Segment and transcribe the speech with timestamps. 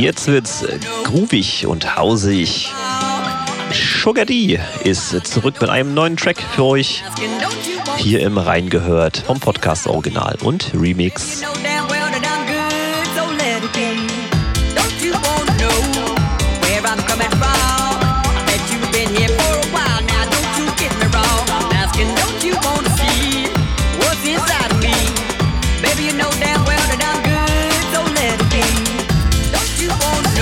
[0.00, 0.64] Jetzt wird's
[1.04, 2.72] groovig und hausig.
[3.70, 7.04] Sugar D ist zurück mit einem neuen Track für euch.
[7.98, 11.42] Hier im Reingehört vom Podcast Original und Remix.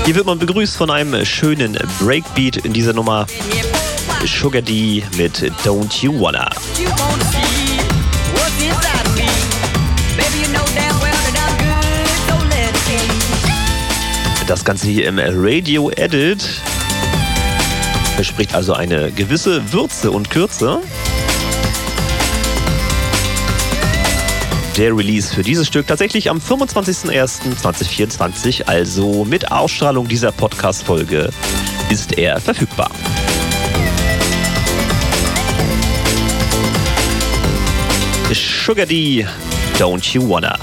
[0.08, 3.26] Hier wird man begrüßt von einem schönen Breakbeat in dieser Nummer.
[4.24, 6.48] Sugar D mit Don't You Wanna.
[14.46, 16.42] Das Ganze hier im Radio Edit
[18.14, 20.80] verspricht also eine gewisse Würze und Kürze.
[24.78, 31.30] Der Release für dieses Stück tatsächlich am 25.01.2024, also mit Ausstrahlung dieser Podcast-Folge,
[31.90, 32.92] ist er verfügbar.
[38.32, 39.26] Sugar D,
[39.78, 40.56] Don't You Wanna.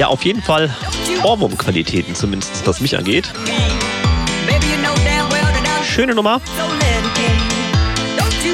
[0.00, 0.74] Ja, auf jeden Fall
[1.24, 3.30] Ohrwurm-Qualitäten, zumindest was mich angeht.
[5.84, 6.40] Schöne Nummer.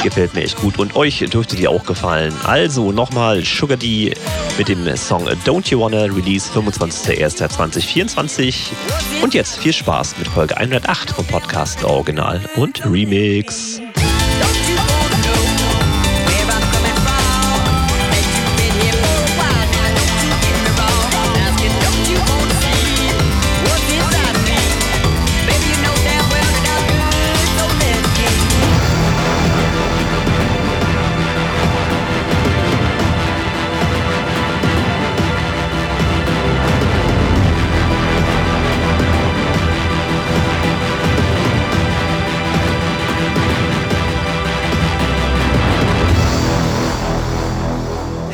[0.02, 2.34] Gefällt mir echt gut und euch dürfte die auch gefallen.
[2.42, 4.12] Also nochmal Sugar D
[4.58, 8.72] mit dem Song Don't You Wanna Release 25.01.2024.
[9.22, 13.80] Und jetzt viel Spaß mit Folge 108 vom Podcast Original und Remix.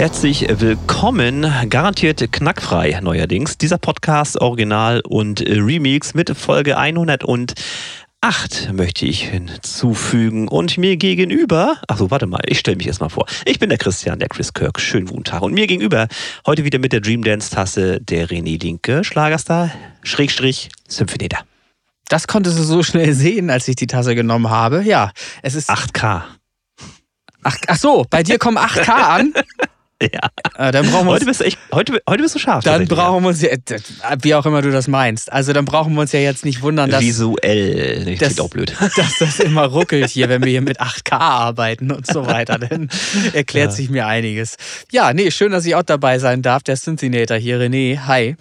[0.02, 3.56] Herzlich willkommen, garantiert knackfrei neuerdings.
[3.56, 10.48] Dieser Podcast Original und Remix mit Folge 108 möchte ich hinzufügen.
[10.48, 13.26] Und mir gegenüber, achso, warte mal, ich stelle mich erstmal vor.
[13.44, 14.80] Ich bin der Christian, der Chris Kirk.
[14.80, 15.40] Schönen guten Tag.
[15.40, 16.08] Und mir gegenüber
[16.48, 19.70] heute wieder mit der Dream Dance Tasse der René Linke, Schlagerstar,
[20.02, 21.44] Schrägstrich, Symphonieter.
[22.08, 24.82] Das konntest du so schnell sehen, als ich die Tasse genommen habe.
[24.82, 25.12] Ja,
[25.42, 26.22] es ist 8K.
[27.44, 29.34] Ach, ach so, bei dir kommen 8K an.
[30.12, 30.30] Ja.
[30.68, 32.64] Äh, dann brauchen wir Heute bist du echt, heute, heute bist du scharf.
[32.64, 33.50] dann brauchen wir uns ja,
[34.20, 35.32] wie auch immer du das meinst.
[35.32, 38.16] Also dann brauchen wir uns ja jetzt nicht wundern, dass, Visuell.
[38.18, 38.74] Das das- auch blöd.
[38.96, 42.58] dass das immer ruckelt hier, wenn wir hier mit 8K arbeiten und so weiter.
[42.58, 42.88] Dann
[43.32, 43.76] erklärt Ja.
[43.76, 44.56] sich mir einiges.
[44.90, 46.62] Ja, nee, schön, dass ich auch dabei sein darf.
[46.62, 48.00] Der Cincinnator hier, René.
[48.06, 48.36] Hi.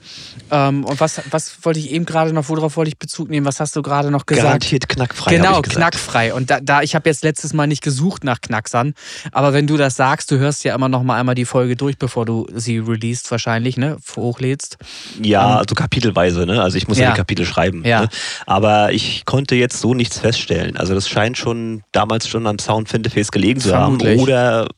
[0.49, 3.45] Ähm, und was, was wollte ich eben gerade noch, worauf wollte ich Bezug nehmen?
[3.45, 4.45] Was hast du gerade noch gesagt?
[4.47, 5.35] Garantiert knackfrei.
[5.37, 6.33] Genau, knackfrei.
[6.33, 8.93] Und da, da ich habe jetzt letztes Mal nicht gesucht nach Knacksern,
[9.31, 11.97] aber wenn du das sagst, du hörst ja immer noch mal einmal die Folge durch,
[11.97, 14.77] bevor du sie released wahrscheinlich, ne, hochlädst.
[15.21, 16.61] Ja, also kapitelweise, ne?
[16.61, 17.11] Also ich muss ja, Ja.
[17.11, 17.83] die Kapitel schreiben.
[17.85, 18.03] Ja.
[18.03, 18.09] Ne?
[18.45, 20.77] Aber ich konnte jetzt so nichts feststellen.
[20.77, 23.99] Also das scheint schon damals schon am Sound Findeface gelegen zu haben.
[24.01, 24.69] Oder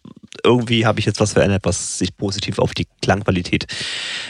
[0.44, 3.68] irgendwie habe ich jetzt was verändert, was sich positiv auf die Klangqualität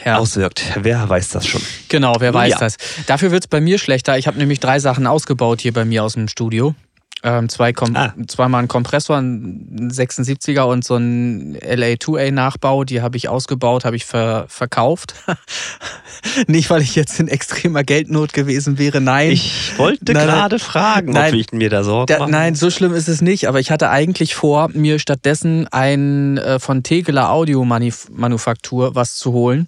[0.06, 0.18] Ja.
[0.18, 0.64] auswirkt.
[0.82, 1.62] Wer weiß das schon?
[1.88, 2.60] Genau, wer weiß ja.
[2.60, 2.76] das.
[3.08, 4.18] Dafür wird's bei mir schlechter.
[4.18, 6.76] Ich habe nämlich drei Sachen ausgebaut hier bei mir aus dem Studio.
[7.26, 8.14] Ähm, zwei Kom Ah.
[8.28, 12.84] Zweimal ein Kompressor, ein 76er und so ein LA2A-Nachbau.
[12.84, 15.14] Die habe ich ausgebaut, habe ich ver verkauft.
[16.48, 19.32] Nicht, weil ich jetzt in extremer Geldnot gewesen wäre, nein.
[19.32, 21.34] Ich wollte gerade fragen, Nein.
[21.34, 22.32] ob ich mir da Sorgen Da, mache.
[22.32, 26.60] nein, so schlimm ist es nicht, aber ich hatte eigentlich vor, mir stattdessen ein äh,
[26.60, 29.68] von Tegeler Audio Manif Manufaktur was zu holen.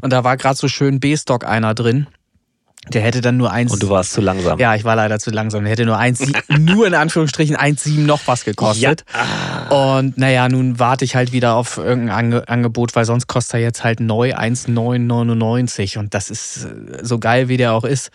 [0.00, 2.06] Und da war gerade so schön B-Stock einer drin.
[2.92, 3.72] Der hätte dann nur eins.
[3.72, 4.58] Und du warst zu langsam.
[4.58, 5.64] ja, ich war leider zu langsam.
[5.64, 6.24] Der hätte nur eins,
[6.58, 9.04] nur in Anführungsstrichen 1,7 noch was gekostet.
[9.70, 13.60] Und naja, nun warte ich halt wieder auf irgendein Ange Angebot, weil sonst kostet er
[13.60, 15.98] jetzt halt neu 1,999.
[15.98, 18.10] Und das ist äh, so geil, wie der auch ist,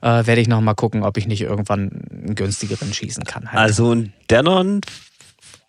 [0.00, 3.52] äh, werde ich noch mal gucken, ob ich nicht irgendwann einen günstigeren schießen kann.
[3.52, 3.58] Halt.
[3.60, 4.80] Also ein Denon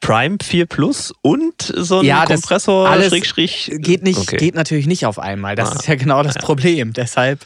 [0.06, 4.38] Prime 4 Plus und so ein Ja, Kompressor alles schräg, schräg, Geht, nicht, Okay.
[4.38, 5.56] geht natürlich nicht auf einmal.
[5.56, 6.94] Das Ah, ist ja genau das Problem.
[6.94, 7.40] Deshalb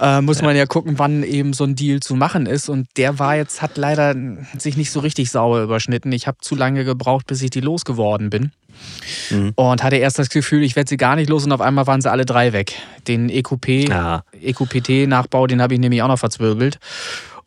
[0.00, 2.68] äh, muss man ja gucken, wann eben so ein Deal zu machen ist.
[2.68, 4.16] Und der war jetzt, hat leider
[4.58, 6.10] sich nicht so richtig sauer überschnitten.
[6.10, 8.50] Ich habe zu lange gebraucht, bis ich die losgeworden bin.
[9.30, 9.52] Mhm.
[9.56, 12.00] Und hatte erst das Gefühl, ich werde sie gar nicht los und auf einmal waren
[12.00, 12.72] sie alle drei weg.
[13.08, 14.24] Den EQP, Ja.
[14.40, 16.78] EQPT-Nachbau, den habe ich nämlich auch noch verzwirbelt.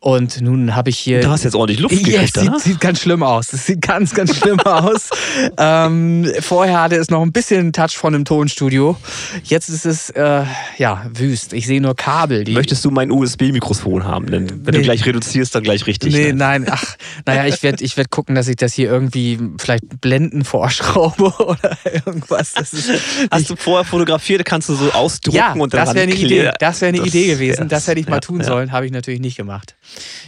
[0.04, 1.22] Und nun habe ich hier.
[1.22, 2.58] Du hast jetzt ordentlich Luft gekriegt, sieht, oder?
[2.60, 3.46] sieht ganz schlimm aus.
[3.46, 5.08] Das sieht ganz, ganz schlimm aus.
[5.56, 8.98] Ähm, vorher hatte es noch ein bisschen einen Touch von einem Tonstudio.
[9.44, 10.42] Jetzt ist es äh,
[10.76, 11.54] ja wüst.
[11.54, 12.44] Ich sehe nur Kabel.
[12.50, 14.26] Möchtest du mein USB-Mikrofon haben?
[14.30, 14.84] Denn wenn du Nee.
[14.84, 16.12] gleich reduzierst, dann gleich richtig.
[16.12, 16.34] Nee, ne?
[16.34, 16.84] nein, ach,
[17.24, 21.78] naja, ich werde ich werd gucken, dass ich das hier irgendwie vielleicht Blenden vorschraube oder
[21.90, 22.52] irgendwas.
[22.52, 22.90] Das ist,
[23.30, 26.14] Hast du vorher fotografiert, kannst du so ausdrucken ja, und dann das wäre eine.
[26.14, 26.50] Idee.
[26.60, 27.68] Das wäre eine Das Idee gewesen.
[27.70, 28.44] Das hätte ich mal Ja, tun ja.
[28.44, 28.70] sollen.
[28.70, 29.76] Habe ich natürlich nicht gemacht.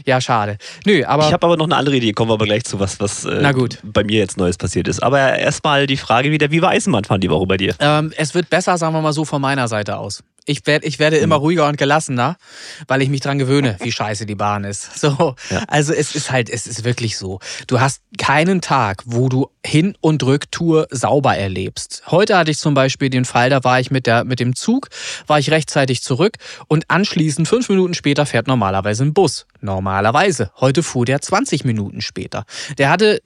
[0.04, 0.58] Ja, schade.
[0.84, 3.00] Nö, aber Ich habe aber noch eine andere Idee, kommen wir aber gleich zu, was,
[3.00, 3.78] was äh, Na gut.
[3.82, 5.02] bei mir jetzt Neues passiert ist.
[5.02, 7.74] Aber erstmal die Frage wieder, wie war Eisenbahnfahren die Woche bei dir?
[7.80, 10.22] Ähm, es wird besser, sagen wir mal so, von meiner Seite aus.
[10.48, 12.36] Ich, werd, ich werde immer ruhiger und gelassener,
[12.86, 14.90] weil ich mich dran gewöhne, wie scheiße die Bahn ist.
[15.06, 15.62] So, Ja.
[15.68, 17.40] also es ist halt, es ist wirklich so.
[17.66, 22.02] Du hast keinen Tag, wo du Hin- und Rücktour sauber erlebst.
[22.06, 24.88] Heute hatte ich zum Beispiel den Fall, da war ich mit, der, mit dem Zug,
[25.26, 26.36] war ich rechtzeitig zurück
[26.68, 29.46] und anschließend fünf Minuten später fährt normalerweise ein Bus.
[29.60, 30.50] Normalerweise.
[30.60, 32.44] Heute fuhr der 20 Minuten später.
[32.78, 33.20] Der hatte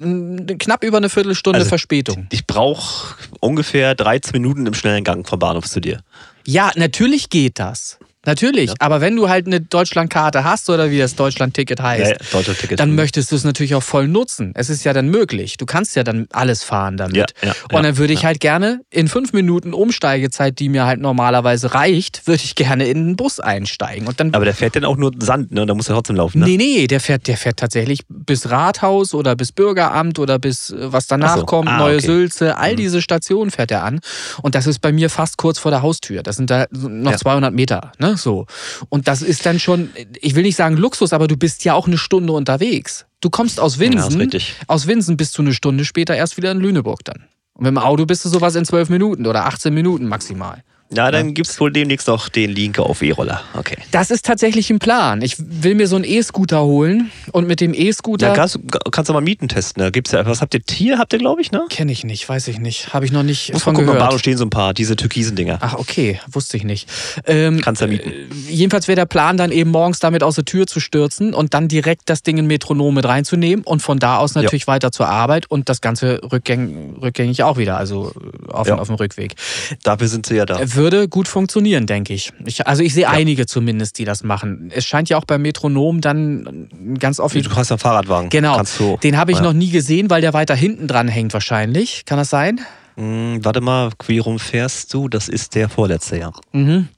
[0.59, 2.27] knapp über eine Viertelstunde Also, Verspätung.
[2.33, 6.01] Ich brauche ungefähr 13 Minuten im schnellen Gang vom Bahnhof zu dir.
[6.47, 8.00] Ja, natürlich geht das.
[8.27, 8.69] Natürlich.
[8.71, 8.75] Ja.
[8.81, 13.33] Aber wenn du halt eine Deutschlandkarte hast oder wie das Deutschland-Ticket heißt, Ja, dann möchtest
[13.33, 14.53] du es natürlich auch voll nutzen.
[14.55, 15.57] Es ist ja dann möglich.
[15.57, 17.17] Du kannst ja dann alles fahren damit.
[17.43, 21.73] Ja, Und dann würde ich halt gerne in fünf Minuten Umsteigezeit, die mir halt normalerweise
[21.75, 24.07] reicht, würde ich gerne in den Bus einsteigen.
[24.07, 25.65] Und dann Aber der fährt dann auch nur Sand, ne?
[25.65, 26.45] Da muss er trotzdem laufen, ne?
[26.47, 30.93] Nee, nee, der fährt, der fährt tatsächlich bis Rathaus oder bis Bürgeramt oder bis äh,
[30.93, 31.47] was danach Ach so.
[31.47, 32.07] kommt, Ah, Neue okay.
[32.07, 32.77] Sülze, all Mhm.
[32.77, 34.01] diese Stationen fährt er an.
[34.43, 36.23] Und das ist bei mir fast kurz vor der Haustür.
[36.23, 37.17] Das sind da noch Ja.
[37.17, 38.47] 200 Meter, ne, so.
[38.89, 39.91] Und das ist dann schon,
[40.21, 43.07] ich will nicht sagen Luxus, aber du bist ja auch eine Stunde unterwegs.
[43.21, 44.57] Du kommst aus Ja, Winsen, richtig.
[44.67, 47.25] aus Winsen bist du eine Stunde später erst wieder in Lüneburg dann.
[47.55, 50.63] Und mit dem Auto bist du sowas in 12 Minuten oder 18 Minuten maximal.
[50.93, 53.43] Ja, dann gibt's wohl demnächst auch den Link auf E-Roller.
[53.55, 53.77] Okay.
[53.93, 55.23] Das ist tatsächlich ein Plan.
[55.23, 58.29] Ich will mir so einen E-Scooter holen und mit dem E-Scooter.
[58.29, 58.59] Ja, kannst,
[58.91, 59.83] kannst du mal Mieten testen.
[59.83, 60.63] Da gibt's ja, was habt ihr?
[60.65, 61.65] Tier habt ihr, glaube ich, ne?
[61.71, 62.93] Kenne ich nicht, weiß ich nicht.
[62.93, 64.09] Habe ich noch nicht Muss von mal gucken, am gehört.
[64.09, 65.59] Bahnhof stehen so ein paar, diese türkisen Dinger.
[65.61, 66.89] Ach, okay, wusste ich nicht.
[67.25, 68.11] Ähm, Kannst du ja mieten.
[68.11, 71.55] äh, jedenfalls wäre der Plan, dann eben morgens damit aus der Tür zu stürzen und
[71.55, 75.07] dann direkt das Ding in Metronom mit reinzunehmen und von da aus natürlich weiter zur
[75.09, 78.13] Arbeit und das Ganze rückgäng, rückgängig auch wieder, also
[78.49, 78.77] auf, Ja.
[78.79, 79.37] auf dem Rückweg.
[79.85, 80.59] Dafür sind sie ja da.
[80.81, 82.33] Würde gut funktionieren, denke ich.
[82.47, 84.71] ich also ich sehe einige zumindest, die das machen.
[84.75, 88.31] Es scheint ja auch beim Metronom dann ganz oft Du hast ja einen Fahrradwagen.
[88.31, 89.43] Genau, du, den habe ich ja.
[89.43, 92.07] noch nie gesehen, weil der weiter hinten dran hängt wahrscheinlich.
[92.07, 92.63] Kann das sein?
[92.97, 95.11] Hm, warte mal, wie rum fährst du?
[95.11, 96.33] Das ist der vorletzte, ja.
[96.53, 96.89] Mhm.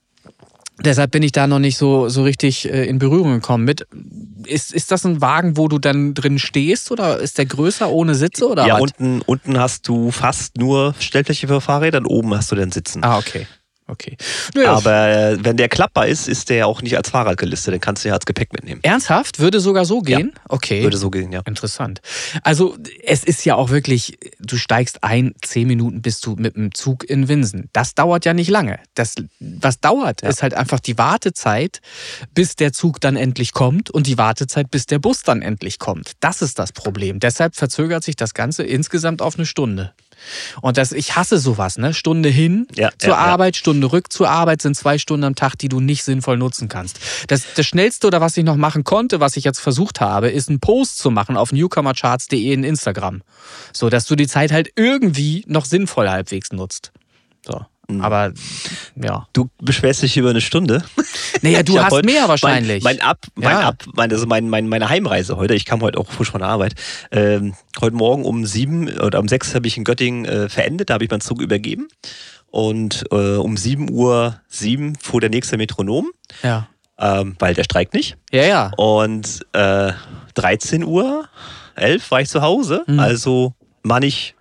[0.79, 3.85] Deshalb bin ich da noch nicht so, so richtig äh, in Berührung gekommen mit.
[4.45, 8.15] Ist, ist das ein Wagen, wo du dann drin stehst oder ist der größer ohne
[8.15, 8.83] Sitze oder ja, was?
[8.83, 13.03] unten, unten hast du fast nur Stellfläche für Fahrräder und oben hast du dann Sitzen.
[13.03, 13.47] Ah, okay.
[13.93, 14.17] Okay.
[14.55, 17.75] Naja, Aber äh, wenn der klappbar ist, ist der auch nicht als Fahrrad gelistet.
[17.75, 18.81] Den kannst du ja als Gepäck mitnehmen.
[18.83, 19.39] ernsthaft?
[19.39, 20.33] Würde sogar so gehen?
[20.49, 20.83] Okay.
[20.83, 21.43] Würde so gehen, ja.
[21.47, 22.01] Interessant.
[22.43, 26.73] Also es ist ja auch wirklich, du steigst ein, zehn Minuten bist du mit dem
[26.75, 27.69] Zug in Winsen.
[27.75, 28.79] Das dauert ja nicht lange.
[28.95, 30.31] Das, was dauert, Ja.
[30.31, 31.81] ist halt einfach die Wartezeit,
[32.35, 36.13] bis der Zug dann endlich kommt und die Wartezeit, bis der Bus dann endlich kommt.
[36.21, 37.21] Das ist das Problem.
[37.21, 39.93] Deshalb verzögert sich das Ganze insgesamt auf eine Stunde.
[40.61, 41.95] Und das, ich hasse sowas, ne?
[41.95, 43.33] Stunde hin Ja, zur ja, ja.
[43.33, 46.69] Arbeit, Stunde rück zur Arbeit sind zwei Stunden am Tag, die du nicht sinnvoll nutzen
[46.69, 46.99] kannst.
[47.29, 50.49] Das, das Schnellste oder was ich noch machen konnte, was ich jetzt versucht habe, ist
[50.49, 53.23] einen Post zu machen auf newcomercharts.de in Instagram.
[53.73, 56.93] So, dass du die Zeit halt irgendwie noch sinnvoll halbwegs nutzt.
[57.45, 57.67] So.
[57.97, 58.05] Mhm.
[58.05, 58.33] Aber
[58.97, 59.27] ja.
[59.33, 60.85] Du beschwerst dich über eine Stunde.
[61.43, 62.83] Naja, du hast mehr wahrscheinlich.
[62.83, 63.61] Mein, mein Ab, mein Ja.
[63.69, 65.55] Ab, mein, also mein, mein, meine Heimreise heute.
[65.55, 66.75] Ich kam heute auch frisch von der Arbeit.
[67.11, 70.91] Ähm, heute Morgen um sieben oder um sechs habe ich in Göttingen äh, verendet.
[70.91, 71.89] Da habe ich meinen Zug übergeben.
[72.51, 76.11] Und äh, um sieben Uhr sieben fuhr der nächste Metronom,
[76.43, 76.69] ja.
[76.99, 78.19] ähm, weil der streikt nicht.
[78.31, 78.73] Ja, ja.
[78.77, 79.93] Und äh,
[80.35, 81.29] 13 Uhr
[81.77, 82.85] 11 war ich zu Hause.
[82.87, 83.01] Mhm.
[83.01, 84.35] Also war ich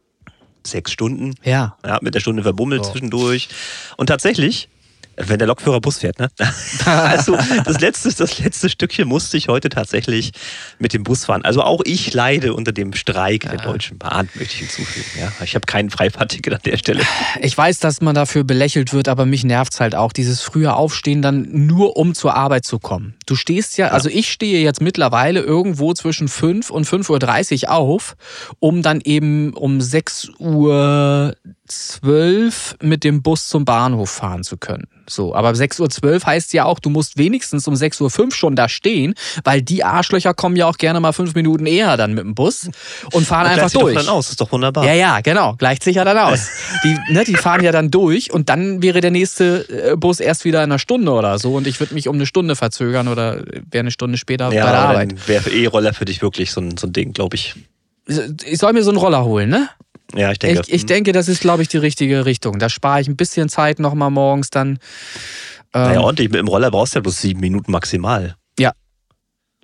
[0.63, 1.35] sechs Stunden.
[1.43, 1.75] Ja.
[1.85, 2.91] Ja, mit der Stunde verbummelt So.
[2.91, 3.49] zwischendurch.
[3.97, 4.69] Und tatsächlich
[5.17, 6.31] Wenn der Lokführer Bus fährt, ne?
[6.85, 10.31] also das letzte, das letzte Stückchen musste ich heute tatsächlich
[10.79, 11.43] mit dem Bus fahren.
[11.43, 13.51] Also auch ich leide unter dem Streik ja.
[13.51, 15.05] der Deutschen Bahn, möchte ich hinzufügen.
[15.19, 15.31] Ja?
[15.43, 17.03] Ich habe keinen Freifahrticket an der Stelle.
[17.41, 20.73] Ich weiß, dass man dafür belächelt wird, aber mich nervt es halt auch, dieses frühe
[20.73, 23.15] Aufstehen dann nur um zur Arbeit zu kommen.
[23.25, 23.91] Du stehst ja, ja.
[23.93, 28.15] also ich stehe jetzt mittlerweile irgendwo zwischen 5 und 5.30 Uhr auf,
[28.59, 31.35] um dann eben um 6 Uhr
[31.71, 34.87] 12 mit dem Bus zum Bahnhof fahren zu können.
[35.07, 38.69] So, aber 6.12 Uhr heißt ja auch, du musst wenigstens um 6.05 Uhr schon da
[38.69, 39.13] stehen,
[39.43, 42.69] weil die Arschlöcher kommen ja auch gerne mal fünf Minuten eher dann mit dem Bus
[43.11, 43.95] und fahren und einfach sich durch.
[43.95, 44.85] Doch dann aus, ist doch wunderbar.
[44.85, 46.47] Ja, ja, genau, gleicht sich ja dann aus.
[46.83, 50.45] die, ne, die fahren ja dann durch und dann wäre der nächste äh, Bus erst
[50.45, 53.43] wieder in einer Stunde oder so und ich würde mich um eine Stunde verzögern oder
[53.69, 55.27] wäre eine Stunde später ja, bei der Arbeit.
[55.27, 57.55] Wäre E-Roller für dich wirklich so ein, so ein Ding, glaube ich.
[58.45, 59.69] Ich soll mir so einen Roller holen, ne?
[60.15, 60.61] Ja, ich denke.
[60.67, 62.59] Ich, ich denke, das ist, glaube ich, die richtige Richtung.
[62.59, 64.79] Da spare ich ein bisschen Zeit nochmal morgens dann.
[65.73, 66.29] Ähm, naja, ordentlich.
[66.29, 68.35] Mit dem Roller brauchst du ja bloß sieben Minuten maximal.
[68.59, 68.71] Ja.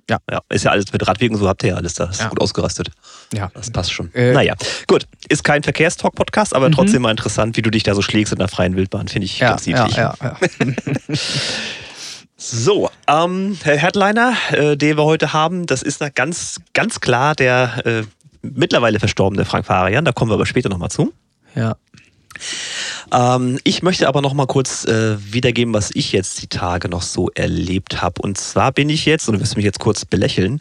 [0.08, 0.18] Ja.
[0.30, 0.40] ja.
[0.48, 2.04] Ist ja alles mit Radwegen, so habt ihr ja alles da.
[2.04, 2.28] Ist ja.
[2.28, 2.90] gut ausgerastet.
[3.32, 3.50] Ja.
[3.54, 4.12] Das passt schon.
[4.14, 4.54] Äh, naja,
[4.86, 5.06] gut.
[5.28, 6.72] Ist kein Verkehrstalk-Podcast, aber mhm.
[6.72, 9.08] trotzdem mal interessant, wie du dich da so schlägst in der freien Wildbahn.
[9.08, 9.96] Finde ich ja, ganz niedlich.
[9.96, 10.74] Ja, ja, ja.
[12.40, 18.02] So, ähm, Headliner, äh, den wir heute haben, das ist ganz, ganz klar der äh,
[18.42, 21.12] mittlerweile verstorbene Frank Farian, da kommen wir aber später nochmal zu.
[21.54, 21.76] Ja.
[23.12, 27.02] Ähm, ich möchte aber noch mal kurz äh, wiedergeben, was ich jetzt die Tage noch
[27.02, 28.20] so erlebt habe.
[28.22, 30.58] Und zwar bin ich jetzt, und du wirst mich jetzt kurz belächeln,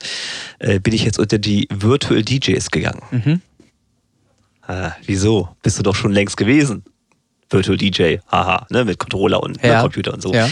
[0.59, 3.01] äh, bin ich jetzt unter die Virtual DJs gegangen.
[3.11, 3.41] Mhm.
[4.67, 5.49] Äh, wieso?
[5.61, 6.83] Bist du doch schon längst gewesen.
[7.49, 9.81] Virtual DJ, haha, ne, mit Controller und ja.
[9.81, 10.33] Computer und so.
[10.33, 10.49] Ja.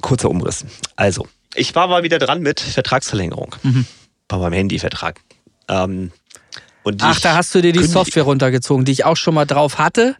[0.00, 0.64] Kurzer Umriss.
[0.94, 3.56] Also, ich war mal wieder dran mit Vertragsverlängerung.
[3.62, 3.86] Mhm.
[4.28, 5.20] Bei meinem Handyvertrag.
[5.68, 6.12] Ähm,
[7.00, 10.16] Ach, da hast du dir die Software runtergezogen, die ich auch schon mal drauf hatte.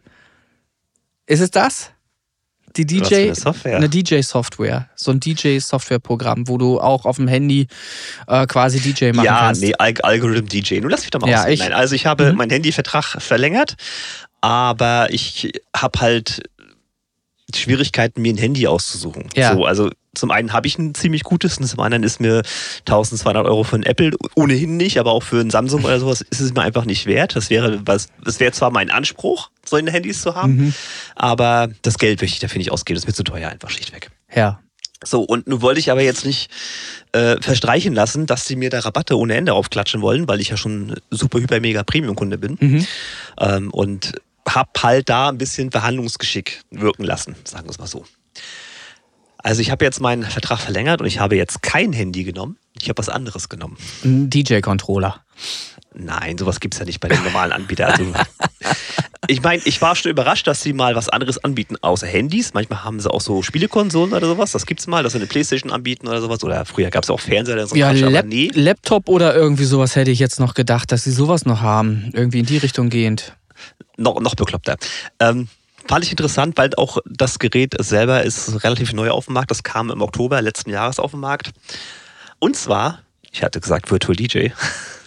[1.27, 1.91] Ist es das?
[2.77, 3.77] Die DJ, eine, Software?
[3.77, 7.69] eine DJ-Software, so ein DJ-Software-Programm, wo du auch auf dem Handy
[8.27, 9.63] äh, quasi DJ machen ja, kannst.
[9.63, 10.81] Ja, nee, Al Algorithm DJ.
[10.81, 12.37] Nun lass mich doch mal ja, ich, Nein, also ich habe mhm.
[12.37, 13.77] meinen Handyvertrag verlängert,
[14.43, 16.43] aber ich habe halt
[17.55, 19.29] Schwierigkeiten, mir ein Handy auszusuchen.
[19.35, 19.55] Ja.
[19.55, 22.43] So, also zum einen habe ich ein ziemlich gutes und zum anderen ist mir
[22.81, 26.41] 1200 Euro für ein Apple ohnehin nicht, aber auch für ein Samsung oder sowas ist
[26.41, 27.37] es mir einfach nicht wert.
[27.37, 30.75] Das wäre was, das wäre zwar mein Anspruch, solche Handys zu haben, mhm.
[31.15, 32.97] aber das Geld möchte ich dafür nicht ausgeben.
[32.97, 34.11] Das ist mir zu teuer einfach schlichtweg.
[34.35, 34.61] Ja.
[35.05, 36.51] So, und nun wollte ich aber jetzt nicht
[37.13, 40.57] äh, verstreichen lassen, dass sie mir da Rabatte ohne Ende aufklatschen wollen, weil ich ja
[40.57, 42.57] schon super, hyper, mega Premium-Kunde bin.
[42.59, 42.87] Mhm.
[43.39, 44.15] Ähm, und
[44.49, 48.05] hab halt da ein bisschen Verhandlungsgeschick wirken lassen, sagen wir es mal so.
[49.39, 52.59] Also ich habe jetzt meinen Vertrag verlängert und ich habe jetzt kein Handy genommen.
[52.81, 53.77] Ich habe was anderes genommen.
[54.05, 55.21] Ein DJ-Controller.
[55.95, 57.91] Nein, sowas gibt es ja nicht bei den normalen Anbietern.
[57.93, 58.05] Also,
[59.29, 62.53] ich meine, ich war schon überrascht, dass sie mal was anderes anbieten, außer Handys.
[62.55, 64.53] Manchmal haben sie auch so Spielekonsolen oder sowas.
[64.53, 66.43] Das gibt es mal, dass sie eine Playstation anbieten oder sowas.
[66.45, 67.67] Oder früher gab es auch Fernseher.
[67.67, 68.51] So ja, Quatsch, Lab nee.
[68.53, 72.11] Laptop oder irgendwie sowas hätte ich jetzt noch gedacht, dass sie sowas noch haben.
[72.13, 73.37] Irgendwie in die Richtung gehend
[73.97, 74.77] noch, noch bekloppter.
[75.21, 75.49] Ähm,
[75.89, 79.51] fand ich interessant, weil auch das Gerät selber ist relativ neu auf dem Markt.
[79.51, 81.53] Das kam im Oktober letzten Jahres auf den Markt.
[82.39, 83.01] Und zwar,
[83.33, 84.49] ich hatte gesagt Virtual DJ,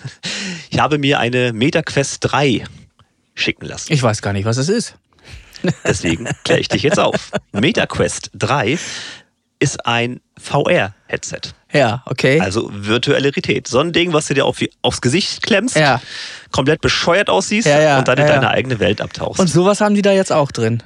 [0.69, 2.65] ich habe mir eine MetaQuest 3
[3.35, 3.93] schicken lassen.
[3.93, 4.95] Ich weiß gar nicht, was es ist.
[5.83, 7.31] Deswegen kläre ich dich jetzt auf.
[7.51, 8.79] MetaQuest 3
[9.59, 11.53] ist ein VR-Headset.
[11.71, 12.39] Ja, okay.
[12.39, 13.67] Also virtuelle Realität.
[13.67, 16.01] So ein Ding, was du dir auf, aufs Gesicht klemmst, ja.
[16.51, 19.39] komplett bescheuert aussiehst ja, ja, und dann in deine eigene Welt abtauchst.
[19.39, 20.81] Und sowas haben die da jetzt auch drin?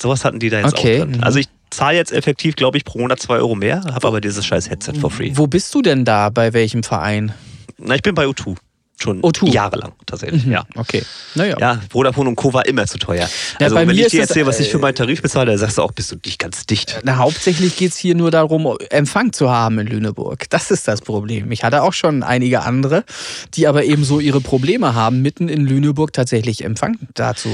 [0.00, 1.02] Sowas hatten die da jetzt okay.
[1.02, 1.22] auch drin.
[1.22, 4.44] Also ich zahle jetzt effektiv, glaube ich, pro Monat zwei Euro mehr, habe aber dieses
[4.44, 5.30] scheiß Headset for free.
[5.34, 6.30] Wo bist du denn da?
[6.30, 7.32] Bei welchem Verein?
[7.78, 8.56] Na, ich bin bei U2
[9.00, 9.52] schon O2.
[9.52, 10.46] jahrelang tatsächlich.
[10.46, 10.52] Mhm.
[10.52, 10.64] Ja.
[10.76, 11.02] Okay.
[11.34, 11.56] Naja.
[11.58, 12.52] Ja, Vodafone und Co.
[12.52, 13.28] war immer zu teuer.
[13.58, 15.82] Ja, also wenn ich dir erzähle, was ich für meinen Tarif bezahle, dann sagst du
[15.82, 17.00] auch, bist du nicht ganz dicht.
[17.04, 20.48] Na, hauptsächlich geht es hier nur darum, Empfang zu haben in Lüneburg.
[20.50, 21.50] Das ist das Problem.
[21.52, 23.04] Ich hatte auch schon einige andere,
[23.54, 27.50] die aber eben so ihre Probleme haben, mitten in Lüneburg tatsächlich Empfang dazu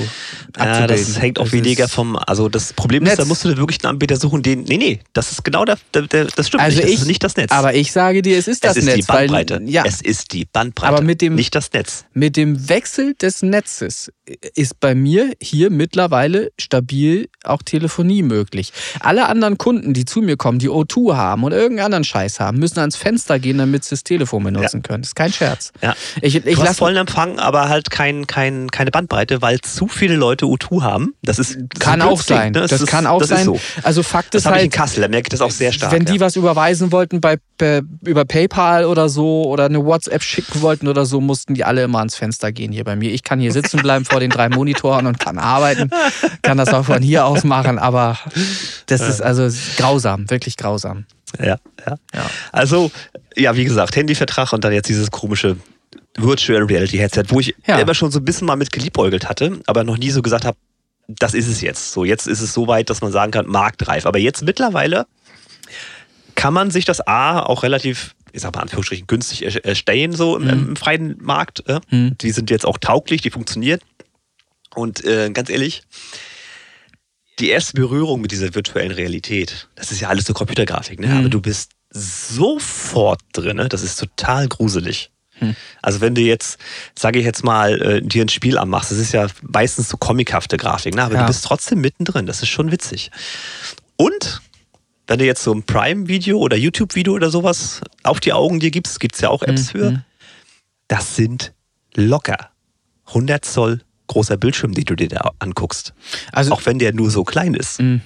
[0.58, 3.14] ja, das hängt auch das weniger vom, also das Problem Netz.
[3.14, 5.78] ist, da musst du wirklich einen Anbieter suchen, den, nee, nee, das ist genau der,
[5.94, 7.52] der, der das stimmt also nicht, ich, das ist nicht das Netz.
[7.52, 9.06] Aber ich sage dir, es ist das es ist Netz.
[9.06, 9.54] Die Bandbreite.
[9.56, 12.04] Weil, ja, es ist die Bandbreite, aber mit dem, nicht das Netz.
[12.12, 14.12] Mit dem Wechsel des Netzes
[14.54, 18.72] ist bei mir hier mittlerweile stabil auch Telefonie möglich.
[19.00, 22.58] Alle anderen Kunden, die zu mir kommen, die O2 haben oder irgendeinen anderen Scheiß haben,
[22.58, 24.82] müssen ans Fenster gehen, damit sie das Telefon benutzen ja.
[24.82, 25.02] können.
[25.02, 25.72] Das ist kein Scherz.
[25.82, 25.94] Ja.
[26.22, 30.16] Ich, ich du hast vollen Empfang, aber halt kein, kein, keine Bandbreite, weil zu viele
[30.16, 31.14] Leute O2 haben.
[31.22, 32.52] Das ist das kann auch sein.
[32.52, 32.60] Ne?
[32.60, 33.44] Das, das ist, kann auch sein.
[33.44, 33.58] So.
[33.82, 35.92] Also Fakt das ist halt, ich in Kassel, da merke ich das auch sehr stark.
[35.92, 36.20] Wenn die ja.
[36.20, 41.06] was überweisen wollten bei, bei, über PayPal oder so oder eine WhatsApp schicken wollten oder
[41.06, 43.12] so, so mussten die alle immer ans Fenster gehen hier bei mir.
[43.12, 45.90] Ich kann hier sitzen bleiben vor den drei Monitoren und kann arbeiten,
[46.42, 48.18] kann das auch von hier aus machen, aber
[48.86, 51.04] das ist also grausam, wirklich grausam.
[51.38, 52.30] Ja, ja, ja.
[52.52, 52.90] Also,
[53.36, 55.56] ja, wie gesagt, Handyvertrag und dann jetzt dieses komische
[56.16, 57.78] Virtual Reality Headset, wo ich ja.
[57.78, 60.56] immer schon so ein bisschen mal mit geliebäugelt hatte, aber noch nie so gesagt habe,
[61.06, 61.92] das ist es jetzt.
[61.92, 64.06] So, jetzt ist es so weit, dass man sagen kann, marktreif.
[64.06, 65.06] Aber jetzt mittlerweile
[66.34, 70.44] kann man sich das A auch relativ, ich sag mal Anführungsstrichen, günstig erstellen, so im,
[70.44, 70.50] mhm.
[70.50, 71.64] im freien Markt.
[71.66, 71.80] Äh?
[71.90, 72.18] Mhm.
[72.18, 73.80] Die sind jetzt auch tauglich, die funktionieren.
[74.74, 75.82] Und äh, ganz ehrlich,
[77.38, 81.08] die erste Berührung mit dieser virtuellen Realität, das ist ja alles so Computergrafik, ne?
[81.08, 81.16] Mhm.
[81.18, 83.68] aber du bist sofort drin, ne?
[83.68, 85.10] das ist total gruselig.
[85.38, 85.56] Hm.
[85.82, 86.58] Also wenn du jetzt,
[86.96, 90.56] sage ich jetzt mal, äh, dir ein Spiel anmachst, das ist ja meistens so comichafte
[90.56, 91.02] Grafik, ne?
[91.02, 91.22] aber ja.
[91.22, 93.10] du bist trotzdem mittendrin, das ist schon witzig.
[93.96, 94.40] Und
[95.10, 99.00] wenn du jetzt so ein Prime-Video oder YouTube-Video oder sowas auf die Augen dir gibst,
[99.00, 99.80] gibt es ja auch Apps hm.
[99.80, 100.02] für, hm.
[100.86, 101.52] das sind
[101.96, 102.50] locker
[103.08, 105.94] 100 Zoll großer Bildschirm, den du dir da anguckst.
[106.30, 107.80] Also, auch wenn der nur so klein ist.
[107.80, 108.02] Hm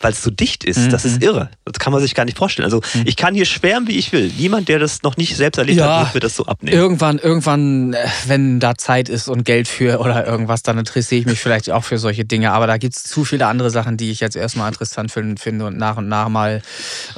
[0.00, 0.78] weil es so dicht ist.
[0.78, 0.90] Mhm.
[0.90, 1.22] Das ist mhm.
[1.22, 1.50] irre.
[1.64, 2.64] Das kann man sich gar nicht vorstellen.
[2.64, 3.02] Also mhm.
[3.04, 4.30] ich kann hier schwärmen, wie ich will.
[4.38, 6.76] Niemand, der das noch nicht selbst erlebt ja, hat, wird mir das so abnehmen.
[6.76, 11.26] Irgendwann, irgendwann, äh, wenn da Zeit ist und Geld für oder irgendwas, dann interessiere ich
[11.26, 12.52] mich vielleicht auch für solche Dinge.
[12.52, 15.76] Aber da gibt es zu viele andere Sachen, die ich jetzt erstmal interessant finde und
[15.76, 16.62] nach und nach mal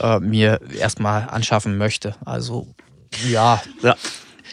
[0.00, 2.14] äh, mir erstmal anschaffen möchte.
[2.24, 2.66] Also
[3.28, 3.62] ja.
[3.82, 3.96] ja.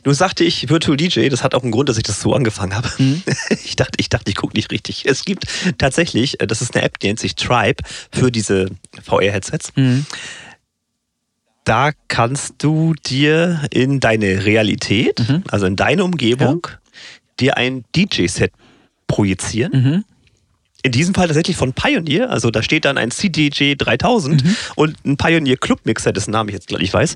[0.07, 2.73] Nun sagte ich Virtual DJ, das hat auch einen Grund, dass ich das so angefangen
[2.73, 2.89] habe.
[2.97, 3.23] Mhm.
[3.65, 5.05] Ich dachte, ich dachte, ich gucke nicht richtig.
[5.05, 5.43] Es gibt
[5.77, 8.69] tatsächlich, äh, das ist eine App, die nennt sich Tribe für diese
[9.03, 9.73] VR-Headsets.
[9.75, 10.05] Mhm.
[11.65, 15.43] Da kannst du dir in deine Realität, mhm.
[15.49, 16.77] also in deine Umgebung, ja.
[17.41, 18.53] dir ein DJ-Set
[19.07, 19.71] projizieren.
[19.73, 20.03] Mhm
[20.83, 22.29] in diesem Fall tatsächlich von Pioneer.
[22.29, 24.55] Also da steht dann ein CDJ 3000 mhm.
[24.75, 27.15] und ein Pioneer Club Mixer, dessen Namen ich jetzt gleich weiß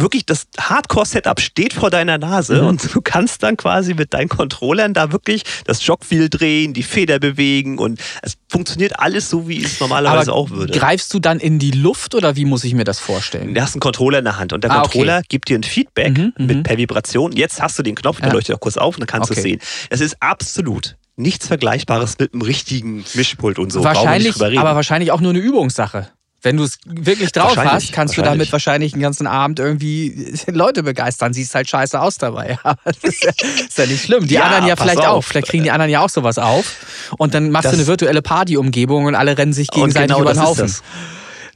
[0.00, 2.68] wirklich das Hardcore-Setup steht vor deiner Nase mhm.
[2.68, 7.18] und du kannst dann quasi mit deinen Controllern da wirklich das Jogwheel drehen, die Feder
[7.18, 10.72] bewegen und es funktioniert alles so, wie es normalerweise Aber auch würde.
[10.78, 13.54] Greifst du dann in die Luft oder wie muss ich mir das vorstellen?
[13.54, 15.26] Du hast einen Controller in der Hand und der ah, Controller okay.
[15.28, 16.62] gibt dir ein Feedback mhm, mit mhm.
[16.62, 17.32] per Vibration.
[17.32, 18.34] Jetzt hast du den Knopf, der ja.
[18.34, 19.40] leuchtet auch kurz auf und dann kannst okay.
[19.40, 19.60] du es sehen.
[19.90, 23.82] Es ist absolut nichts Vergleichbares mit einem richtigen Mischpult und so.
[23.82, 26.08] Wahrscheinlich, aber wahrscheinlich auch nur eine Übungssache.
[26.46, 30.84] Wenn du es wirklich drauf hast, kannst du damit wahrscheinlich einen ganzen Abend irgendwie Leute
[30.84, 31.32] begeistern.
[31.32, 32.56] Siehst halt scheiße aus dabei.
[32.84, 34.28] das ist ja, ist ja nicht schlimm.
[34.28, 35.06] Die ja, anderen ja vielleicht auf.
[35.06, 35.24] auch.
[35.24, 36.76] Vielleicht kriegen die anderen ja auch sowas auf.
[37.18, 40.34] Und dann machst das du eine virtuelle Partyumgebung und alle rennen sich gegenseitig genau über
[40.34, 40.72] den Haufen.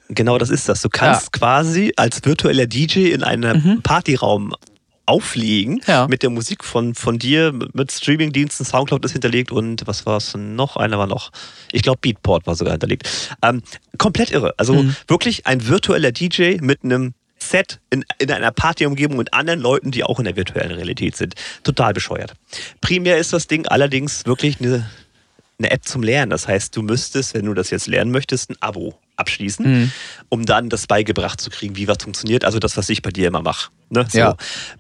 [0.09, 0.83] Genau das ist das.
[0.83, 1.39] Du kannst ja.
[1.39, 3.83] quasi als virtueller DJ in einem mhm.
[3.83, 4.57] Partyraum
[5.11, 6.07] auflegen ja.
[6.09, 10.35] mit der Musik von, von dir, mit Streamingdiensten, Soundcloud ist hinterlegt und was war es
[10.37, 10.77] noch?
[10.77, 11.31] Einer war noch,
[11.73, 13.37] ich glaube Beatport war sogar hinterlegt.
[13.43, 13.63] Ähm,
[13.99, 14.55] komplett irre.
[14.57, 14.97] Also mhm.
[15.09, 20.05] wirklich ein virtueller DJ mit einem Set in, in einer Partyumgebung mit anderen Leuten, die
[20.05, 21.35] auch in der virtuellen Realität sind.
[21.65, 22.35] Total bescheuert.
[22.81, 24.89] Primär ist das Ding allerdings wirklich eine,
[25.59, 26.31] eine App zum Lernen.
[26.31, 29.93] Das heißt, du müsstest, wenn du das jetzt lernen möchtest, ein Abo abschließen, mhm.
[30.29, 32.45] um dann das beigebracht zu kriegen, wie was funktioniert.
[32.45, 33.71] Also das, was ich bei dir immer mache.
[33.91, 34.07] Ne?
[34.09, 34.19] So.
[34.19, 34.37] Ja.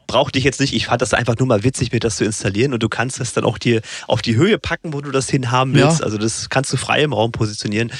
[0.06, 0.72] Brauchte ich jetzt nicht.
[0.74, 3.32] Ich fand das einfach nur mal witzig, mir das zu installieren und du kannst es
[3.32, 6.00] dann auch dir auf die Höhe packen, wo du das hinhaben willst.
[6.00, 6.04] Ja.
[6.04, 7.92] Also das kannst du frei im Raum positionieren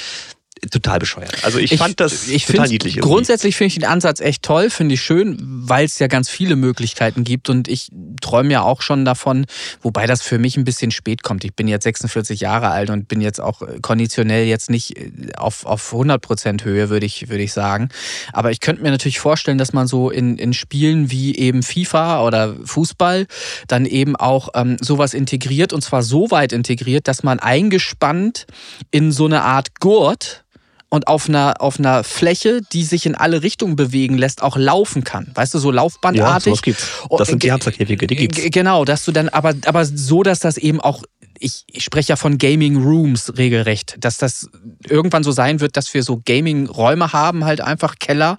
[0.69, 1.43] total bescheuert.
[1.43, 2.97] Also ich, ich fand das ich total niedlich.
[2.97, 3.13] Irgendwie.
[3.13, 6.55] Grundsätzlich finde ich den Ansatz echt toll, finde ich schön, weil es ja ganz viele
[6.55, 7.89] Möglichkeiten gibt und ich
[8.21, 9.45] träume ja auch schon davon,
[9.81, 11.43] wobei das für mich ein bisschen spät kommt.
[11.43, 15.65] Ich bin jetzt 46 Jahre alt und bin jetzt auch konditionell jetzt nicht äh, auf,
[15.65, 17.89] auf 100% Höhe, würde ich, würde ich sagen.
[18.31, 22.23] Aber ich könnte mir natürlich vorstellen, dass man so in, in Spielen wie eben FIFA
[22.23, 23.25] oder Fußball
[23.67, 28.45] dann eben auch ähm, sowas integriert und zwar so weit integriert, dass man eingespannt
[28.91, 30.43] in so eine Art Gurt
[30.91, 35.05] und auf einer, auf einer Fläche, die sich in alle Richtungen bewegen lässt, auch laufen
[35.05, 35.31] kann.
[35.33, 36.27] Weißt du, so laufbandartig.
[36.27, 36.91] Ja, sowas gibt's.
[37.17, 38.41] Das sind die Hamsterkäfige, die gibt's.
[38.51, 41.03] Genau, dass du dann, aber, aber so, dass das eben auch
[41.41, 44.49] ich, ich spreche ja von Gaming Rooms regelrecht, dass das
[44.87, 48.37] irgendwann so sein wird, dass wir so Gaming-Räume haben, halt einfach Keller,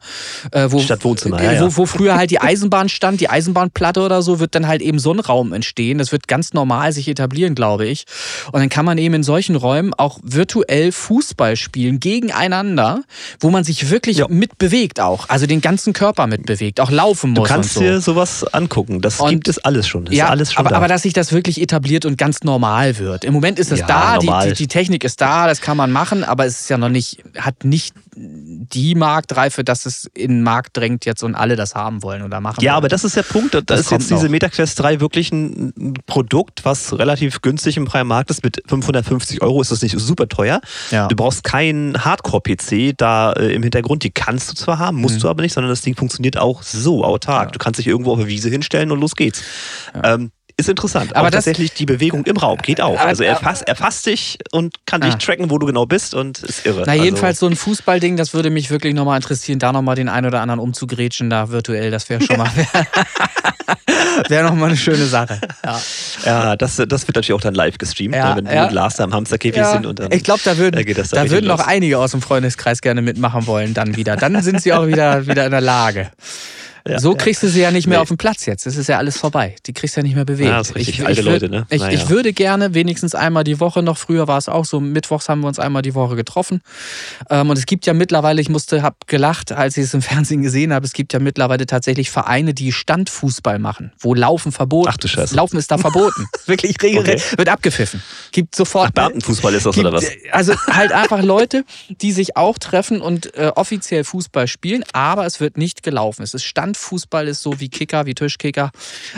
[0.52, 4.22] äh, wo, Statt Wohnzimmer, äh, wo, wo früher halt die Eisenbahn stand, die Eisenbahnplatte oder
[4.22, 5.98] so, wird dann halt eben so ein Raum entstehen.
[5.98, 8.04] Das wird ganz normal sich etablieren, glaube ich.
[8.52, 13.02] Und dann kann man eben in solchen Räumen auch virtuell Fußball spielen gegeneinander,
[13.40, 14.28] wo man sich wirklich ja.
[14.28, 17.48] mitbewegt auch, also den ganzen Körper mitbewegt, auch laufen muss.
[17.48, 17.80] Du kannst so.
[17.80, 20.04] dir sowas angucken, das und, gibt es alles schon.
[20.04, 20.76] Das ja, alles schon aber, da.
[20.76, 23.24] aber dass sich das wirklich etabliert und ganz normal normal wird.
[23.24, 25.90] Im Moment ist es Ja, da, die, die, die Technik ist da, das kann man
[25.92, 30.42] machen, aber es ist ja noch nicht, hat nicht die Marktreife, dass es in den
[30.42, 32.76] Markt drängt jetzt und alle das haben wollen oder machen Ja, wollen.
[32.78, 33.54] aber das ist der Punkt.
[33.66, 34.30] Da ist jetzt diese noch.
[34.30, 38.44] MetaQuest 3 wirklich ein Produkt, was relativ günstig im freien Markt ist.
[38.44, 40.60] Mit 550 Euro ist das nicht super teuer.
[40.90, 41.08] Ja.
[41.08, 44.02] Du brauchst keinen Hardcore-PC da äh, im Hintergrund.
[44.02, 45.20] Die kannst du zwar haben, musst Mhm.
[45.20, 47.46] du aber nicht, sondern das Ding funktioniert auch so autark.
[47.48, 47.50] Ja.
[47.52, 49.42] Du kannst dich irgendwo auf eine Wiese hinstellen und los geht's.
[50.02, 51.14] Ähm, ist interessant.
[51.16, 52.98] Aber tatsächlich die Bewegung im Raum geht auch.
[52.98, 55.18] Also er fasst, er fasst dich und kann dich Ah.
[55.18, 56.82] tracken, wo du genau bist und ist irre.
[56.86, 60.08] Na, Also- jedenfalls so ein Fußballding, das würde mich wirklich nochmal interessieren, da nochmal den
[60.08, 62.50] einen oder anderen umzugrätschen, da virtuell, das wäre schon mal.
[64.28, 65.40] Wäre nochmal eine schöne Sache.
[65.64, 65.80] Ja.
[66.24, 68.66] Ja, das, das wird natürlich auch dann live gestreamt, Ja, ne, wenn du ja.
[68.66, 69.86] und Lars da im Hamsterkäfig Ja, sind.
[69.86, 72.20] Und dann, ich glaube, da würden, da das da richtig würden noch einige aus dem
[72.22, 74.16] Freundeskreis gerne mitmachen wollen, dann wieder.
[74.16, 76.10] Dann sind sie auch wieder, wieder in der Lage.
[76.86, 78.02] Ja, so kriegst du sie ja nicht mehr Nee.
[78.02, 78.66] auf den Platz jetzt.
[78.66, 79.54] Es ist ja alles vorbei.
[79.66, 80.48] Die kriegst du ja nicht mehr bewegt.
[80.48, 80.98] Ja, das ist richtig.
[81.00, 81.66] ich, Alte ich, Leute, ne?
[81.70, 81.94] Ich, Naja.
[81.94, 85.40] ich würde gerne wenigstens einmal die Woche, noch früher war es auch so, mittwochs haben
[85.42, 86.60] wir uns einmal die Woche getroffen.
[87.30, 90.42] Ähm, und es gibt ja mittlerweile, ich musste, hab gelacht, als ich es im Fernsehen
[90.42, 94.96] gesehen habe, es gibt ja mittlerweile tatsächlich Vereine, die Standfußball machen, wo Laufen verboten Ach
[94.96, 95.34] du Scheiße.
[95.36, 96.26] Laufen ist da verboten.
[96.46, 97.36] Wirklich regelrecht.
[97.38, 98.02] Wird abgepfiffen.
[98.32, 98.88] Gibt sofort.
[98.90, 100.08] Ach, Beamtenfußball ist das oder was?
[100.10, 101.64] Gibt, Also halt einfach Leute,
[102.00, 106.22] die sich auch treffen und äh, offiziell Fußball spielen, aber es wird nicht gelaufen.
[106.22, 108.70] Es ist Standfußball, ist so wie Kicker, wie Tischkicker,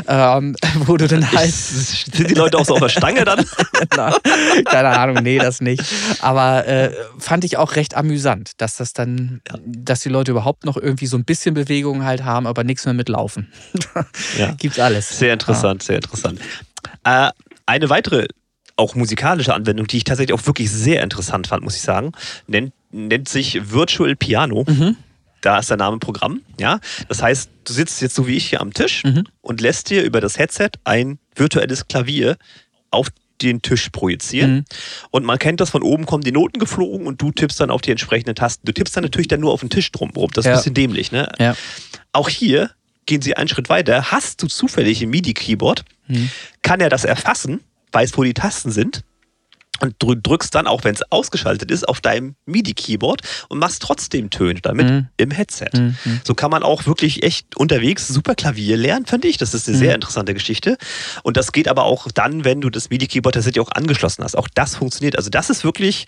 [0.08, 3.44] ähm, wo du dann halt, Sind die Leute auch so auf der Stange dann?
[3.96, 4.16] Na,
[4.64, 5.82] keine Ahnung, nee, das nicht.
[6.20, 10.76] Aber äh, fand ich auch recht amüsant, dass das dann, dass die Leute überhaupt noch
[10.76, 13.52] irgendwie so ein bisschen Bewegung halt haben, aber nichts mehr mit Laufen.
[14.38, 14.52] Ja.
[14.52, 15.18] Gibt's alles.
[15.18, 16.40] Sehr interessant, sehr interessant.
[17.04, 17.30] Äh,
[17.66, 18.26] eine weitere,
[18.76, 22.12] auch musikalische Anwendung, die ich tatsächlich auch wirklich sehr interessant fand, muss ich sagen,
[22.46, 24.64] nennt, nennt sich Virtual Piano.
[24.66, 24.96] Mhm.
[25.44, 26.40] Da ist der Name Programm.
[26.58, 26.80] Ja?
[27.08, 29.24] Das heißt, du sitzt jetzt so wie ich hier am Tisch Mhm.
[29.42, 32.36] und lässt dir über das Headset ein virtuelles Klavier
[32.90, 33.08] auf
[33.42, 34.54] den Tisch projizieren.
[34.54, 34.64] Mhm.
[35.10, 37.82] Und man kennt das, von oben kommen die Noten geflogen und du tippst dann auf
[37.82, 38.64] die entsprechenden Tasten.
[38.66, 40.30] Du tippst dann natürlich dann nur auf den Tisch drumherum.
[40.32, 40.52] Das ist Ja.
[40.54, 41.12] ein bisschen dämlich.
[41.12, 41.30] Ne?
[41.38, 41.56] Ja.
[42.12, 42.70] Auch hier
[43.06, 44.10] gehen sie einen Schritt weiter.
[44.12, 46.30] Hast du zufällig ein MIDI-Keyboard, Mhm.
[46.62, 47.60] kann er das erfassen,
[47.92, 49.02] weiß, wo die Tasten sind
[49.80, 54.30] und drü- drückst dann, auch wenn es ausgeschaltet ist, auf deinem MIDI-Keyboard und machst trotzdem
[54.30, 55.06] Töne damit Mhm.
[55.16, 55.70] im Headset.
[55.74, 55.96] Mhm.
[56.24, 59.36] So kann man auch wirklich echt unterwegs super Klavier lernen, finde ich.
[59.36, 59.80] Das ist eine Mhm.
[59.80, 60.76] sehr interessante Geschichte.
[61.22, 64.36] Und das geht aber auch dann, wenn du das MIDI-Keyboard tatsächlich auch angeschlossen hast.
[64.36, 65.16] Auch das funktioniert.
[65.16, 66.06] Also das ist wirklich,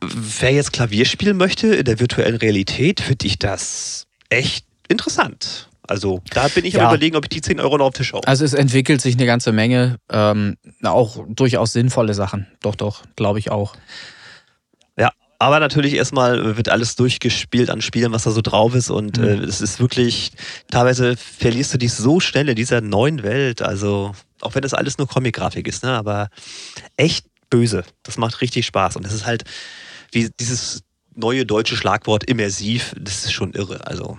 [0.00, 5.68] wer jetzt Klavier spielen möchte in der virtuellen Realität, finde ich das echt interessant.
[5.88, 6.82] Also da bin ich Ja.
[6.84, 8.26] am überlegen, ob ich die 10 Euro noch auf den Tisch haue.
[8.26, 12.46] Also es entwickelt sich eine ganze Menge, ähm, auch durchaus sinnvolle Sachen.
[12.60, 13.74] Doch, doch, glaube ich auch.
[14.98, 18.90] Ja, aber natürlich erstmal wird alles durchgespielt an Spielen, was da so drauf ist.
[18.90, 19.24] Und Mhm.
[19.24, 20.30] äh, es ist wirklich,
[20.70, 23.60] teilweise verlierst du dich so schnell in dieser neuen Welt.
[23.60, 25.90] Also, auch wenn das alles nur Comic-Grafik ist, ne?
[25.92, 26.28] aber
[26.96, 27.84] echt böse.
[28.04, 28.96] Das macht richtig Spaß.
[28.96, 29.42] Und das ist halt
[30.12, 30.82] wie dieses
[31.14, 33.86] neue deutsche Schlagwort immersiv, das ist schon irre.
[33.86, 34.16] Also.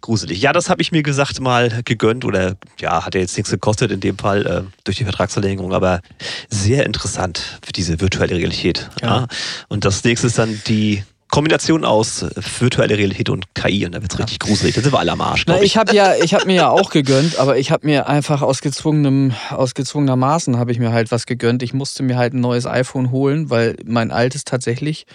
[0.00, 0.40] Gruselig.
[0.40, 3.90] Ja, das habe ich mir gesagt mal gegönnt oder ja, hat ja jetzt nichts gekostet
[3.90, 6.00] in dem Fall äh, durch die Vertragsverlängerung, aber
[6.48, 8.90] sehr interessant für diese virtuelle Realität.
[9.00, 9.08] Ja.
[9.08, 9.26] Ja.
[9.68, 11.02] Und das nächste ist dann die
[11.34, 14.76] Kombination aus äh, virtuelle Realität und KI und da wird es richtig gruselig.
[14.76, 15.76] Da sind wir alle am Arsch, Na, ich ich.
[15.76, 19.34] habe ja, ich habe mir ja auch gegönnt, aber ich habe mir einfach aus gezwungenem,
[19.50, 21.64] aus gezwungenermaßen habe ich mir halt was gegönnt.
[21.64, 25.06] Ich musste mir halt ein neues iPhone holen, weil mein altes tatsächlich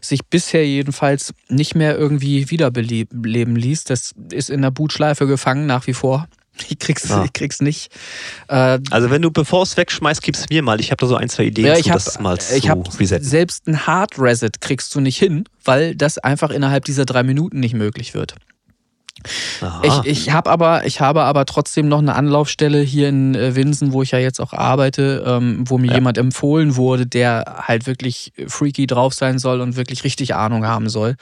[0.00, 3.84] sich bisher jedenfalls nicht mehr irgendwie wiederbeleben ließ.
[3.84, 6.26] Das ist in der Bootschleife gefangen nach wie vor.
[6.68, 7.24] Ich krieg's, Ah.
[7.24, 7.90] ich krieg's nicht.
[8.48, 10.80] Äh, Also wenn du bevor es wegschmeißt, gib's mir mal.
[10.80, 12.68] Ich habe da so ein, zwei Ideen Ja, zu, ich habe das mal zu ich
[12.68, 13.26] hab resetten.
[13.26, 17.60] selbst ein Hard Reset kriegst du nicht hin, weil das einfach innerhalb dieser drei Minuten
[17.60, 18.34] nicht möglich wird.
[19.60, 19.82] Aha.
[20.04, 23.92] Ich, ich habe aber, ich habe aber trotzdem noch eine Anlaufstelle hier in äh, Winsen,
[23.92, 25.94] wo ich ja jetzt auch arbeite, ähm, wo mir Ja.
[25.94, 30.88] jemand empfohlen wurde, der halt wirklich freaky drauf sein soll und wirklich richtig Ahnung haben
[30.88, 31.16] soll.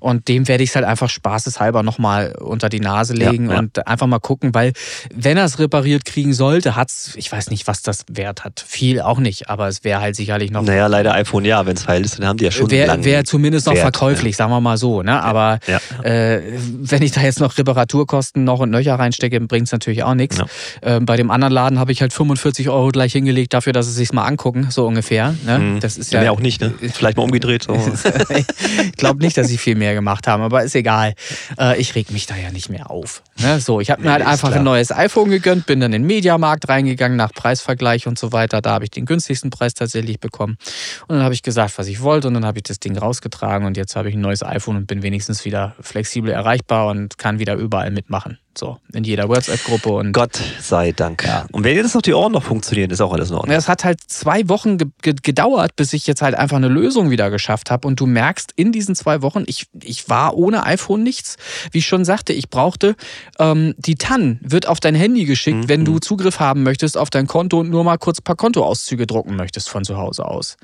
[0.00, 3.58] Und dem werde ich es halt einfach spaßeshalber nochmal unter die Nase Ja, legen ja.
[3.58, 4.72] und einfach mal gucken, weil
[5.14, 8.64] wenn er es repariert kriegen sollte, hat's, ich weiß nicht, was das Wert hat.
[8.66, 11.86] Viel auch nicht, aber es wäre halt sicherlich noch naja, leider iPhone ja, wenn es
[11.88, 14.60] heil ist, dann haben die ja schon Wäre wär zumindest noch Wert, verkäuflich, sagen wir
[14.60, 15.02] mal so.
[15.02, 15.22] Ne?
[15.22, 15.78] Aber Ja.
[16.04, 20.14] äh, wenn ich da jetzt noch Reparaturkosten noch und nöcher reinstecke, bringt es natürlich auch
[20.14, 20.38] nichts.
[20.38, 20.46] Ja.
[20.82, 23.92] Ähm, bei dem anderen Laden habe ich halt 45 Euro gleich hingelegt dafür, dass sie
[23.92, 25.34] sich mal angucken, so ungefähr.
[25.44, 25.58] Ne?
[25.58, 25.80] Mhm.
[25.80, 26.74] Das ist ja, ja, auch nicht, ne?
[26.92, 27.66] Vielleicht mal umgedreht.
[28.88, 31.14] Ich glaube nicht, dass sie viel mehr gemacht haben, aber ist egal.
[31.58, 33.22] Äh, ich reg mich da ja nicht mehr auf.
[33.40, 33.60] Ne?
[33.60, 34.60] So, ich habe mir halt einfach klar.
[34.60, 38.60] ein neues iPhone gegönnt, bin dann in den Mediamarkt reingegangen nach Preisvergleich und so weiter.
[38.60, 40.56] Da habe ich den günstigsten Preis tatsächlich bekommen.
[41.06, 43.66] Und dann habe ich gesagt, was ich wollte und dann habe ich das Ding rausgetragen
[43.66, 47.27] und jetzt habe ich ein neues iPhone und bin wenigstens wieder flexibel erreichbar und kann
[47.38, 48.38] wieder überall mitmachen.
[48.58, 50.12] So, in jeder WhatsApp-Gruppe und.
[50.12, 51.24] Gott sei Dank.
[51.24, 51.46] Ja.
[51.52, 53.54] Und wenn jetzt noch die Ohren noch funktionieren, ist auch alles in Ordnung.
[53.56, 57.10] Es hat halt zwei Wochen ge ge gedauert, bis ich jetzt halt einfach eine Lösung
[57.10, 57.86] wieder geschafft habe.
[57.86, 61.36] Und du merkst in diesen zwei Wochen, ich, ich war ohne iPhone nichts.
[61.70, 62.96] Wie ich schon sagte, ich brauchte
[63.38, 65.68] ähm, die TAN, wird auf dein Handy geschickt, Mhm.
[65.68, 69.06] wenn du Zugriff haben möchtest auf dein Konto und nur mal kurz ein paar Kontoauszüge
[69.06, 70.56] drucken möchtest von zu Hause aus.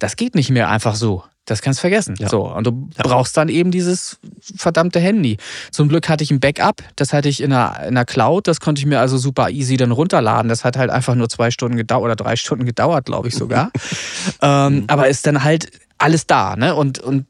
[0.00, 1.22] Das geht nicht mehr einfach so.
[1.48, 2.16] Das kannst vergessen.
[2.18, 2.28] Ja.
[2.28, 3.04] So, und du Ja.
[3.04, 4.18] brauchst dann eben dieses
[4.56, 5.36] verdammte Handy.
[5.70, 8.60] Zum Glück hatte ich ein Backup, das hatte ich in einer, in einer Cloud, das
[8.60, 10.48] konnte ich mir also super easy dann runterladen.
[10.48, 13.70] Das hat halt einfach nur zwei Stunden gedauert oder drei Stunden gedauert, glaube ich sogar.
[14.42, 16.74] ähm, aber ist dann halt alles da, ne?
[16.74, 17.26] Und, und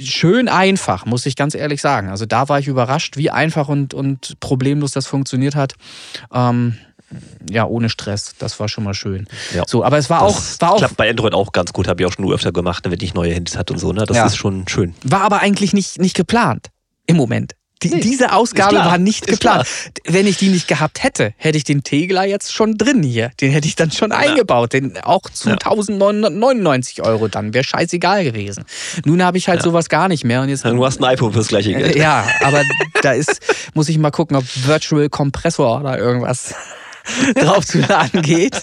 [0.00, 2.08] schön einfach, muss ich ganz ehrlich sagen.
[2.10, 5.74] Also da war ich überrascht, wie einfach und, und problemlos das funktioniert hat.
[6.32, 6.76] Ähm,
[7.48, 8.34] ja, ohne Stress.
[8.38, 9.26] Das war schon mal schön.
[9.54, 9.62] Ja.
[9.66, 12.02] So, aber es war auch, Das war auch klappt bei Android auch ganz gut, habe
[12.02, 13.92] ich auch schon öfter gemacht, wenn ich neue Handys hatte und so.
[13.92, 14.04] Ne?
[14.04, 14.26] Das Ja.
[14.26, 14.94] ist schon schön.
[15.04, 16.68] War aber eigentlich nicht, nicht geplant.
[17.06, 17.54] Im Moment.
[17.84, 19.66] Die, Nee, diese Ausgabe klar, war nicht geplant.
[20.06, 23.30] Wenn ich die nicht gehabt hätte, hätte ich den Tegler jetzt schon drin hier.
[23.40, 24.72] Den hätte ich dann schon eingebaut.
[24.72, 25.54] Den auch zu Ja.
[25.54, 27.52] 1999 Euro dann.
[27.54, 28.64] Wäre scheißegal gewesen.
[29.04, 30.40] Nun habe ich halt sowas gar nicht mehr.
[30.42, 31.96] Und jetzt, Du hast ein iPhone fürs gleiche Geld.
[31.96, 32.62] Ja, aber
[33.02, 33.40] da ist,
[33.74, 36.54] muss ich mal gucken, ob Virtual Compressor oder irgendwas
[37.34, 38.56] draufzuladen geht.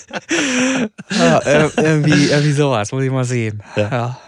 [1.12, 3.62] Ja, äh, irgendwie, irgendwie sowas, muss ich mal sehen.
[3.76, 4.20] Ja.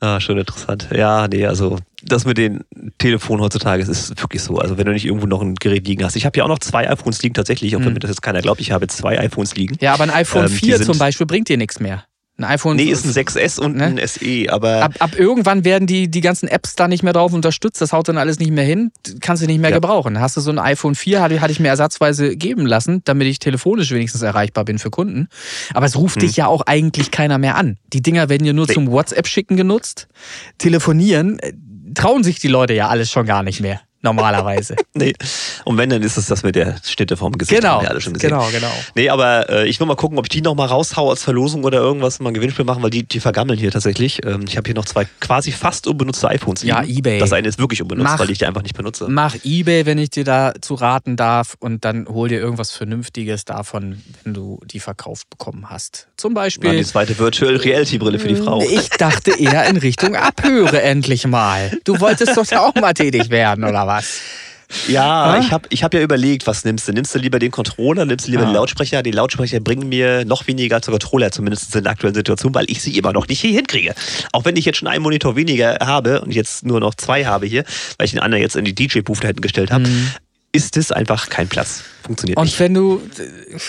[0.00, 0.88] Ah, schon interessant.
[0.94, 2.64] Ja, nee, also das mit den
[2.98, 4.58] Telefonen heutzutage ist wirklich so.
[4.58, 6.16] Also wenn du nicht irgendwo noch ein Gerät liegen hast.
[6.16, 7.92] Ich habe ja auch noch zwei iPhones liegen tatsächlich, auch wenn Mhm.
[7.94, 8.60] mir das jetzt keiner glaubt.
[8.60, 9.76] Ich habe jetzt zwei iPhones liegen.
[9.80, 12.04] Ja, aber ein iPhone Ähm, die 4 sind- zum Beispiel bringt dir nichts mehr.
[12.38, 13.84] Ein iPhone Nee, ist ein 6S und Ne?
[13.84, 17.32] ein SE, aber ab, ab irgendwann werden die, die ganzen Apps da nicht mehr drauf
[17.32, 17.80] unterstützt.
[17.80, 18.92] Das haut dann alles nicht mehr hin.
[19.20, 19.76] Kannst du nicht mehr Ja.
[19.76, 20.20] gebrauchen.
[20.20, 23.38] Hast du so ein iPhone 4, hatte, hatte ich mir ersatzweise geben lassen, damit ich
[23.38, 25.28] telefonisch wenigstens erreichbar bin für Kunden.
[25.72, 26.20] Aber es ruft Hm.
[26.26, 27.78] dich ja auch eigentlich keiner mehr an.
[27.94, 28.74] Die Dinger werden ja nur Nee.
[28.74, 30.06] zum WhatsApp-Schicken genutzt.
[30.58, 31.52] Telefonieren äh,
[31.94, 33.80] trauen sich die Leute ja alles schon gar nicht mehr.
[34.06, 34.76] Normalerweise.
[34.94, 35.12] nee.
[35.64, 37.60] Und wenn, dann ist es das mit der Schnitte vom Gesicht.
[37.60, 37.74] genau.
[37.74, 38.30] haben wir alle schon gesehen.
[38.30, 38.70] Genau, genau.
[38.94, 41.78] Nee, aber äh, ich will mal gucken, ob ich die nochmal raushaue als Verlosung oder
[41.78, 44.24] irgendwas, mal ein Gewinnspiel machen, weil die, die vergammeln hier tatsächlich.
[44.24, 46.76] Ähm, ich habe hier noch zwei quasi fast unbenutzte iPhones liegen.
[46.76, 47.18] Ja, eBay.
[47.18, 49.06] Das eine ist wirklich unbenutzt, Mach- weil ich die einfach nicht benutze.
[49.08, 54.02] Mach Ebay, wenn ich dir dazu raten darf, und dann hol dir irgendwas Vernünftiges davon,
[54.24, 56.08] wenn du die verkauft bekommen hast.
[56.16, 56.76] Zum Beispiel.
[56.76, 58.60] die zweite Virtual Reality Brille für die Frau.
[58.62, 61.70] Ich dachte eher in Richtung Abhöre endlich mal.
[61.84, 63.95] Du wolltest doch auch mal tätig werden, oder was?
[64.88, 65.38] Ja, Ah?
[65.38, 66.92] ich habe ich hab ja überlegt, was nimmst du?
[66.92, 68.46] Nimmst du lieber den Controller, nimmst du lieber Ah.
[68.46, 69.02] den Lautsprecher?
[69.04, 72.64] Die Lautsprecher bringen mir noch weniger als der Controller, zumindest in der aktuellen Situation, weil
[72.68, 73.94] ich sie immer noch nicht hier hinkriege.
[74.32, 77.46] Auch wenn ich jetzt schon einen Monitor weniger habe und jetzt nur noch zwei habe
[77.46, 77.62] hier,
[77.96, 79.88] weil ich den anderen jetzt in die DJ-Booth da hinten gestellt habe,
[80.50, 81.84] ist es einfach kein Platz.
[82.02, 82.40] Funktioniert Mhm.
[82.40, 82.58] Und nicht.
[82.58, 83.00] wenn du,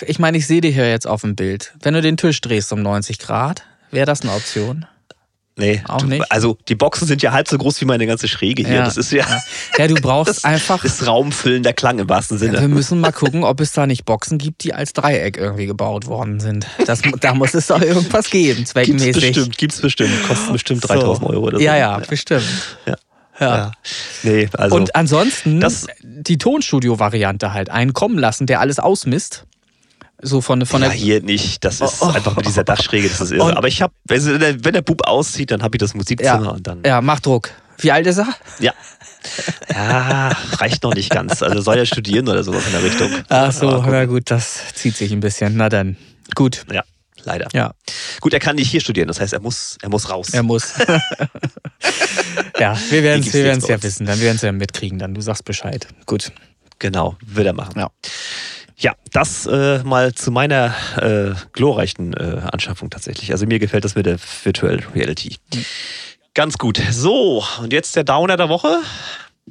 [0.07, 1.73] ich meine, ich sehe dich hier jetzt auf dem Bild.
[1.83, 3.61] Wenn du den Tisch drehst um 90 Grad,
[3.91, 4.87] wäre das eine Option?
[5.59, 6.31] Nee, Auch du, nicht?
[6.31, 8.75] also die Boxen sind ja halb so groß wie meine ganze Schräge hier.
[8.75, 8.85] Ja.
[8.85, 9.25] Das ist ja
[9.77, 10.83] Ja, du brauchst das einfach.
[10.83, 12.59] ist raumfüllender Klang im wahrsten Sinne.
[12.61, 16.05] Wir müssen mal gucken, ob es da nicht Boxen gibt, die als Dreieck irgendwie gebaut
[16.05, 16.67] worden sind.
[16.85, 19.13] Das, da muss es doch irgendwas geben, Gibt's zweckmäßig.
[19.13, 20.11] bestimmt, gibt's bestimmt.
[20.27, 20.87] Kosten bestimmt So.
[20.89, 21.63] 3000 Euro oder so.
[21.63, 22.45] Ja, ja, bestimmt.
[22.85, 22.95] Ja.
[23.39, 23.55] Ja.
[23.57, 23.71] Ja.
[24.23, 24.75] Nee, also.
[24.75, 27.69] Und ansonsten das- die Tonstudio-Variante halt.
[27.69, 29.45] Einen kommen lassen, der alles ausmisst.
[30.21, 30.97] So von, von ja, der.
[30.97, 31.63] hier nicht.
[31.63, 32.09] Das ist Oh, oh.
[32.11, 33.55] einfach mit dieser Dachschräge, das ist irre.
[33.55, 36.81] Aber ich habe, wenn, der- Bub auszieht, dann habe ich das Musikzimmer Ja, und dann.
[36.85, 37.51] ja, mach Druck.
[37.79, 38.27] Wie alt ist er?
[38.59, 38.73] Ja.
[39.71, 41.43] Ja, reicht noch nicht ganz.
[41.43, 43.11] Also soll er studieren oder sowas in der Richtung.
[43.29, 45.55] Ach so, Aber na gut, das zieht sich ein bisschen.
[45.57, 45.97] Na dann.
[46.33, 46.65] Gut.
[46.71, 46.83] Ja,
[47.23, 47.47] leider.
[47.53, 47.73] Ja,
[48.19, 50.29] Gut, er kann nicht hier studieren, das heißt, er muss, er muss raus.
[50.31, 50.73] er muss.
[52.59, 54.05] ja, wir werden es wir werden's ja wissen.
[54.07, 54.97] Dann werden es ja mitkriegen.
[54.97, 55.87] Dann du sagst Bescheid.
[56.07, 56.31] Gut.
[56.79, 57.73] Genau, will er machen.
[57.79, 57.89] Ja.
[58.79, 63.31] Ja, das äh, mal zu meiner äh, glorreichen äh, Anschaffung tatsächlich.
[63.31, 65.37] Also mir gefällt das mit der Virtual Reality.
[65.53, 65.65] Mhm.
[66.35, 66.79] Ganz gut.
[66.91, 68.77] So, und jetzt der Downer der Woche.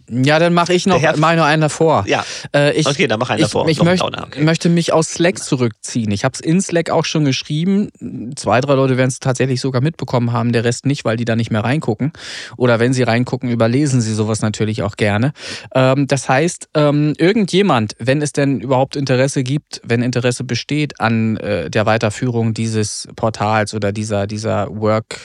[0.09, 2.05] Ja, dann mache ich noch, mach ich noch einen davor.
[2.07, 2.25] Ja.
[2.55, 3.69] Äh, ich, Okay, dann mach einen ich, davor.
[3.69, 4.43] Ich, einen möcht, Downer, okay.
[4.45, 6.11] möchte mich aus Slack zurückziehen.
[6.13, 7.91] Ich habe es in Slack auch schon geschrieben.
[8.37, 11.35] Zwei, drei Leute werden es tatsächlich sogar mitbekommen haben, der Rest nicht, weil die da
[11.35, 12.13] nicht mehr reingucken.
[12.57, 15.33] Oder wenn sie reingucken, überlesen sie sowas natürlich auch gerne.
[15.75, 21.37] Ähm, das heißt, ähm, irgendjemand, wenn es denn überhaupt Interesse gibt, wenn Interesse besteht an
[21.39, 25.19] äh, der Weiterführung dieses Portals oder dieser, dieser Work,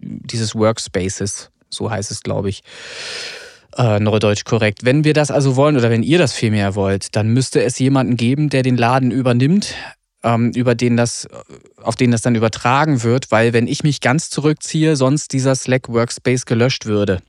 [0.00, 2.62] dieses Workspaces, so heißt es, glaube ich,
[3.76, 4.84] äh, Neudeutsch korrekt.
[4.84, 8.16] Wenn wir das also wollen oder wenn ihr das vielmehr wollt, dann müsste es jemanden
[8.16, 9.74] geben, der den Laden übernimmt,
[10.22, 11.28] ähm, über den das,
[11.82, 15.88] auf den das dann übertragen wird, weil wenn ich mich ganz zurückziehe, sonst dieser Slack
[15.88, 17.20] Workspace gelöscht würde.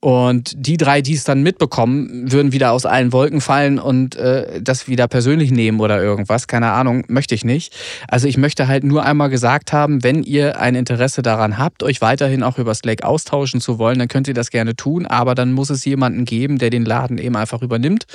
[0.00, 4.60] Und die drei, die es dann mitbekommen, würden wieder aus allen Wolken fallen und äh,
[4.60, 6.46] das wieder persönlich nehmen oder irgendwas.
[6.46, 7.74] Keine Ahnung, möchte ich nicht.
[8.06, 12.02] Also ich möchte halt nur einmal gesagt haben, wenn ihr ein Interesse daran habt, euch
[12.02, 15.06] weiterhin auch über Slack austauschen zu wollen, dann könnt ihr das gerne tun.
[15.06, 18.06] Aber dann muss es jemanden geben, der den Laden eben einfach übernimmt.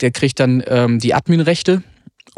[0.00, 1.82] Der kriegt dann ähm, die Adminrechte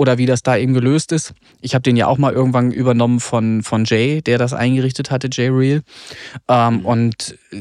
[0.00, 1.34] oder wie das da eben gelöst ist.
[1.60, 5.28] Ich habe den ja auch mal irgendwann übernommen von, von Jay, der das eingerichtet hatte,
[5.30, 5.82] Jay Real.
[6.48, 6.86] Ähm, mhm.
[6.86, 7.56] und äh,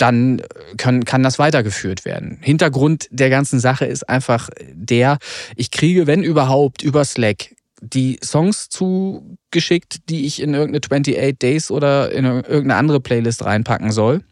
[0.00, 0.42] dann
[0.76, 2.38] kann, kann das weitergeführt werden.
[2.40, 5.18] Hintergrund der ganzen Sache ist einfach der,
[5.56, 11.70] ich kriege, wenn überhaupt, über Slack die Songs zugeschickt, die ich in irgendeine 28 Days
[11.70, 14.22] oder in irgendeine andere Playlist reinpacken soll.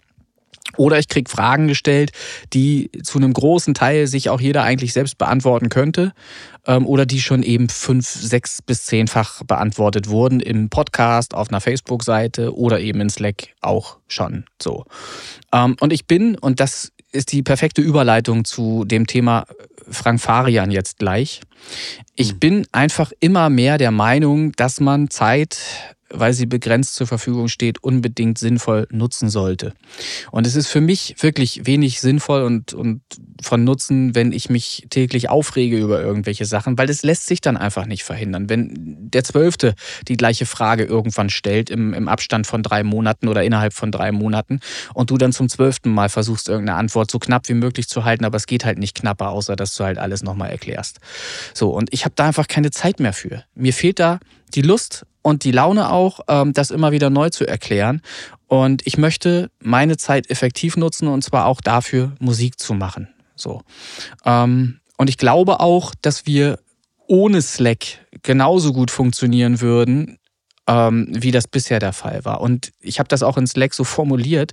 [0.79, 2.13] Oder ich kriege Fragen gestellt,
[2.55, 6.13] die zu einem großen Teil sich auch jeder eigentlich selbst beantworten könnte.
[6.67, 11.61] Ähm, oder die schon eben fünf, sechs bis zehnfach beantwortet wurden im Podcast, auf einer
[11.61, 14.85] Facebook-Seite oder eben in Slack auch schon so.
[15.53, 19.47] Ähm, und ich bin, und das ist die perfekte Überleitung zu dem Thema
[19.91, 21.41] Frank Farian jetzt gleich.
[22.15, 22.39] Ich hm.
[22.39, 25.59] bin einfach immer mehr der Meinung, dass man Zeit
[26.11, 29.75] weil sie begrenzt zur Verfügung steht, unbedingt sinnvoll nutzen sollte.
[30.31, 33.03] Und es ist für mich wirklich wenig sinnvoll und, und
[33.43, 37.57] von Nutzen, wenn ich mich täglich aufrege über irgendwelche Sachen, weil das lässt sich dann
[37.57, 38.49] einfach nicht verhindern.
[38.49, 39.75] Wenn der Zwölfte
[40.09, 44.13] die gleiche Frage irgendwann stellt im, im Abstand von drei Monaten oder innerhalb von drei
[44.13, 44.61] Monaten
[44.95, 48.25] und du dann zum zwölften Mal versuchst, irgendeine Antwort so knapp wie möglich zu halten,
[48.25, 50.99] aber es geht halt nicht knapper, außer dass du halt alles nochmal erklärst.
[51.55, 53.45] So, und ich habe da einfach keine Zeit mehr für.
[53.55, 54.21] Mir fehlt da
[54.55, 58.01] die Lust und die Laune auch, ähm, das immer wieder neu zu erklären.
[58.47, 63.09] Und ich möchte meine Zeit effektiv nutzen und zwar auch dafür, Musik zu machen.
[63.37, 63.61] So.
[64.25, 66.59] Ähm, und ich glaube auch, dass wir
[67.07, 70.17] ohne Slack genauso gut funktionieren würden,
[70.67, 72.41] ähm, wie das bisher der Fall war.
[72.41, 74.53] Und ich habe das auch in Slack so formuliert.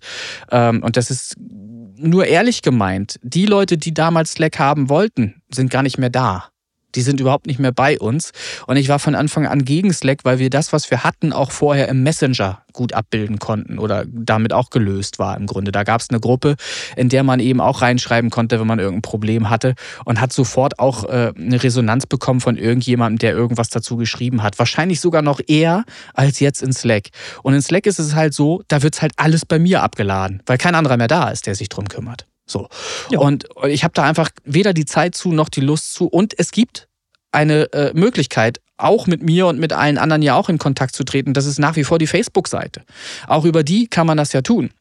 [0.52, 3.18] und das ist nur ehrlich gemeint.
[3.24, 6.50] Die Leute, die damals Slack haben wollten, sind gar nicht mehr da.
[6.96, 8.32] Die sind überhaupt nicht mehr bei uns.
[8.68, 11.52] Und ich war von Anfang an gegen Slack, weil wir das, was wir hatten, auch
[11.52, 15.72] vorher im Messenger gut abbilden konnten oder damit auch gelöst war im Grunde.
[15.72, 16.56] Da gab es eine Gruppe,
[16.96, 20.78] in der man eben auch reinschreiben konnte, wenn man irgendein Problem hatte und hat sofort
[20.78, 24.60] auch äh, eine Resonanz bekommen von irgendjemandem, der irgendwas dazu geschrieben hat.
[24.60, 27.10] Wahrscheinlich sogar noch eher als jetzt in Slack.
[27.44, 30.58] Und in Slack ist es halt so, da wird halt alles bei mir abgeladen, weil
[30.58, 32.28] kein anderer mehr da ist, der sich drum kümmert.
[32.46, 32.68] So.
[33.10, 33.20] Ja.
[33.20, 36.08] Und ich habe da einfach weder die Zeit zu noch die Lust zu.
[36.08, 36.88] Und es gibt
[37.32, 41.04] eine äh, Möglichkeit, auch mit mir und mit allen anderen ja auch in Kontakt zu
[41.04, 41.34] treten.
[41.34, 42.84] Das ist nach wie vor die Facebook-Seite.
[43.28, 44.72] Auch über die kann man das ja tun.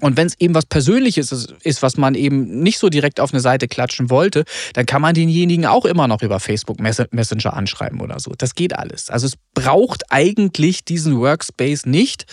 [0.00, 3.40] Und wenn es eben was Persönliches ist, was man eben nicht so direkt auf eine
[3.40, 4.44] Seite klatschen wollte,
[4.74, 8.32] dann kann man denjenigen auch immer noch über Facebook Messenger anschreiben oder so.
[8.36, 9.08] Das geht alles.
[9.08, 12.26] Also es braucht eigentlich diesen Workspace nicht,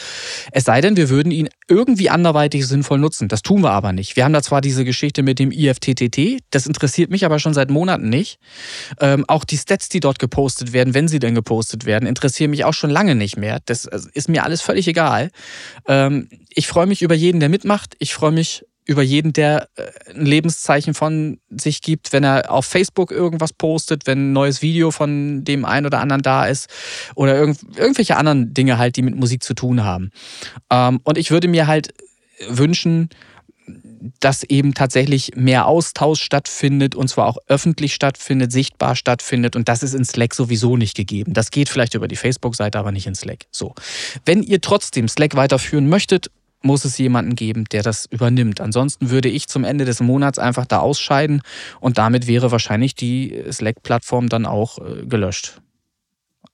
[0.51, 3.29] es sei denn, wir würden ihn irgendwie anderweitig sinnvoll nutzen.
[3.29, 4.17] Das tun wir aber nicht.
[4.17, 7.69] Wir haben da zwar diese Geschichte mit dem IFTTT, das interessiert mich aber schon seit
[7.69, 8.39] Monaten nicht.
[8.99, 12.65] Ähm, auch die Stats, die dort gepostet werden, wenn sie denn gepostet werden, interessieren mich
[12.65, 13.61] auch schon lange nicht mehr.
[13.65, 15.29] Das also, ist mir alles völlig egal.
[15.87, 17.95] Ähm, ich freue mich über jeden, der mitmacht.
[17.99, 22.65] Ich freue mich über jeden, der äh, ein Lebenszeichen von sich gibt, wenn er auf
[22.65, 26.67] Facebook irgendwas postet, wenn ein neues Video von dem einen oder anderen da ist
[27.15, 30.11] oder irgend, irgendwelche anderen Dinge halt, die mit Musik zu tun haben.
[30.69, 31.93] Ähm, und ich würde mir halt
[32.47, 33.09] wünschen,
[34.19, 39.83] dass eben tatsächlich mehr Austausch stattfindet und zwar auch öffentlich stattfindet, sichtbar stattfindet und das
[39.83, 41.33] ist in Slack sowieso nicht gegeben.
[41.33, 43.45] Das geht vielleicht über die Facebook-Seite, aber nicht in Slack.
[43.51, 43.73] So.
[44.25, 46.29] Wenn ihr trotzdem Slack weiterführen möchtet
[46.63, 48.61] muss es jemanden geben, der das übernimmt.
[48.61, 51.41] Ansonsten würde ich zum Ende des Monats einfach da ausscheiden
[51.79, 55.61] und damit wäre wahrscheinlich die Slack-Plattform dann auch äh, gelöscht.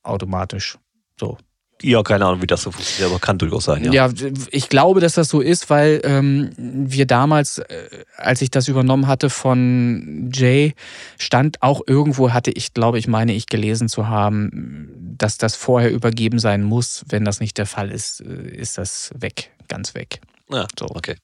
[0.04, 0.78] Automatisch.
[1.20, 1.38] So.
[1.82, 3.92] Ja, keine Ahnung, wie das so funktioniert, aber kann durchaus sein, ja.
[3.92, 4.10] Ja,
[4.52, 9.08] ich glaube, dass das so ist, weil ähm, wir damals, äh, als ich das übernommen
[9.08, 10.74] hatte von Jay,
[11.18, 15.92] stand auch irgendwo, hatte ich, glaube ich, meine ich gelesen zu haben, dass das vorher
[15.92, 17.06] übergeben sein muss.
[17.08, 20.20] Wenn das nicht der Fall ist, äh, ist das weg ganz weg.
[20.52, 20.88] Ja, so.
[20.88, 21.16] okay.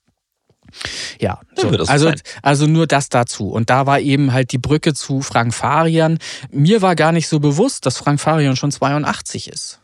[1.19, 1.69] Ja, so.
[1.69, 3.49] also, also nur das dazu.
[3.49, 6.17] Und da war eben halt die Brücke zu Frank Farian.
[6.51, 9.79] Mir war gar nicht so bewusst, dass Frank Farian schon 82 ist.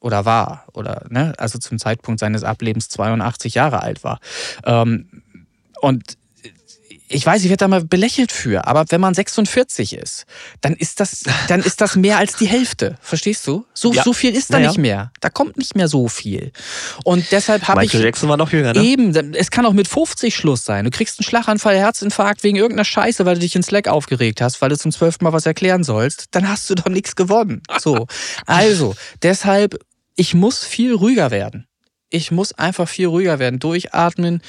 [0.00, 0.64] Oder war.
[0.72, 1.32] Oder, ne?
[1.38, 4.20] Also zum Zeitpunkt seines Ablebens 82 Jahre alt war.
[4.64, 5.22] Ähm,
[5.80, 6.16] und
[7.08, 10.26] ich weiß, ich werde da mal belächelt für, aber wenn man 46 ist,
[10.60, 12.96] dann ist das, dann ist das mehr als die Hälfte.
[13.00, 13.64] Verstehst du?
[13.74, 14.02] So, ja.
[14.02, 14.70] so viel ist da naja.
[14.70, 15.12] nicht mehr.
[15.20, 16.52] Da kommt nicht mehr so viel.
[17.04, 17.92] Und deshalb habe ich.
[17.92, 18.82] Michael Jackson war noch jünger, ne?
[18.82, 20.84] Eben, es kann auch mit 50 Schluss sein.
[20.84, 24.60] Du kriegst einen Schlaganfall, Herzinfarkt wegen irgendeiner Scheiße, weil du dich in Slack aufgeregt hast,
[24.60, 26.26] weil du zum zwölften Mal was erklären sollst.
[26.32, 27.62] Dann hast du doch nichts gewonnen.
[27.78, 28.06] So.
[28.46, 29.78] Also, deshalb,
[30.14, 31.65] ich muss viel ruhiger werden
[32.10, 34.40] ich muss einfach viel ruhiger werden, durchatmen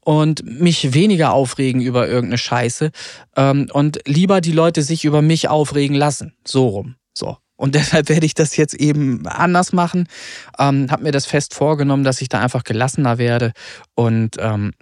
[0.00, 2.90] und mich weniger aufregen über irgendeine Scheiße
[3.36, 6.34] ähm, und lieber die Leute sich über mich aufregen lassen.
[6.46, 6.96] So rum.
[7.12, 7.36] So.
[7.56, 10.08] Und deshalb werde ich das jetzt eben anders machen.
[10.58, 13.52] Ähm, habe mir das fest vorgenommen, dass ich da einfach gelassener werde
[13.94, 14.72] und ähm,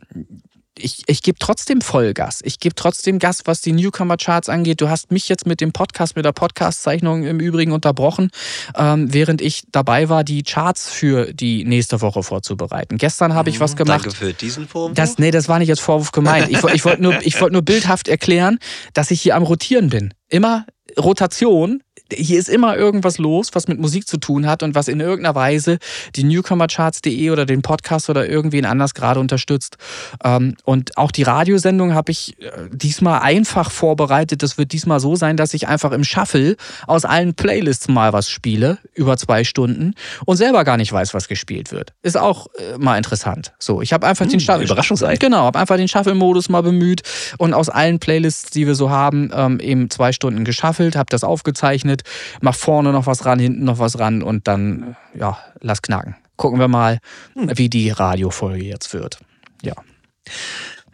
[0.79, 2.41] ich, ich gebe trotzdem Vollgas.
[2.45, 4.81] Ich gebe trotzdem Gas, was die Newcomer-Charts angeht.
[4.81, 8.31] Du hast mich jetzt mit dem Podcast, mit der Podcast-Zeichnung im Übrigen unterbrochen,
[8.77, 12.99] ähm, während ich dabei war, die Charts für die nächste Woche vorzubereiten.
[12.99, 13.79] Gestern habe ich was mhm.
[13.79, 14.05] gemacht.
[14.07, 14.95] Danke für diesen Vorwurf.
[14.95, 16.49] Das, nee, das war nicht als Vorwurf gemeint.
[16.49, 18.59] Ich, ich wollte nur, wollt nur bildhaft erklären,
[18.95, 20.15] dass ich hier am Rotieren bin.
[20.29, 20.67] Immer
[20.99, 25.01] Rotation hier ist immer irgendwas los, was mit Musik zu tun hat und was in
[25.01, 25.79] irgendeiner Weise
[26.17, 29.77] die Newcomercharts.de oder den Podcast oder irgendwen anders gerade unterstützt.
[30.25, 34.43] Ähm, und auch die Radiosendung habe ich äh, diesmal einfach vorbereitet.
[34.43, 36.57] Das wird diesmal so sein, dass ich einfach im Shuffle
[36.87, 39.95] aus allen Playlists mal was spiele, über zwei Stunden,
[40.25, 41.93] und selber gar nicht weiß, was gespielt wird.
[42.03, 43.53] Ist auch äh, mal interessant.
[43.59, 44.65] So, ich habe einfach hm, den Shuffle.
[44.65, 45.17] Überraschungsei.
[45.17, 47.03] Genau, habe einfach den Shuffle-Modus mal bemüht
[47.39, 51.25] und aus allen Playlists, die wir so haben, ähm, eben zwei Stunden geschaffelt, habe das
[51.25, 52.09] aufgezeichnet mit,
[52.41, 56.17] mach vorne noch was ran, hinten noch was ran und dann, ja, lass knacken.
[56.37, 56.99] Gucken wir mal,
[57.35, 57.51] hm.
[57.57, 59.19] wie die Radiofolge jetzt wird.
[59.63, 59.75] Ja.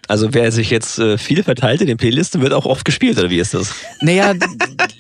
[0.09, 3.30] Also wer sich jetzt äh, viel verteilt in den Playlisten, wird auch oft gespielt, oder
[3.30, 3.74] wie ist das?
[4.00, 4.34] Naja,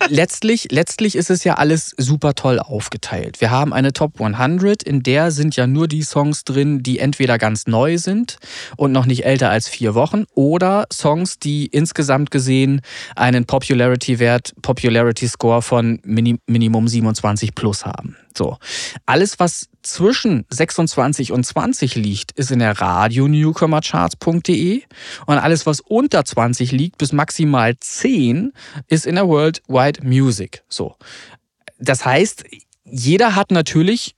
[0.08, 3.40] letztlich, letztlich ist es ja alles super toll aufgeteilt.
[3.40, 7.38] Wir haben eine Top 100, in der sind ja nur die Songs drin, die entweder
[7.38, 8.38] ganz neu sind
[8.76, 12.80] und noch nicht älter als vier Wochen oder Songs, die insgesamt gesehen
[13.16, 18.16] einen Popularity-Wert, Popularity-Score von Minimum 27 plus haben.
[18.36, 18.58] So.
[19.06, 24.82] Alles, was zwischen 26 und 20 liegt, ist in der Radio Newcomercharts.de
[25.26, 28.52] und alles, was unter 20 liegt, bis maximal 10,
[28.88, 30.62] ist in der World Wide Music.
[30.68, 30.96] So.
[31.78, 32.44] Das heißt,
[32.84, 34.14] jeder hat natürlich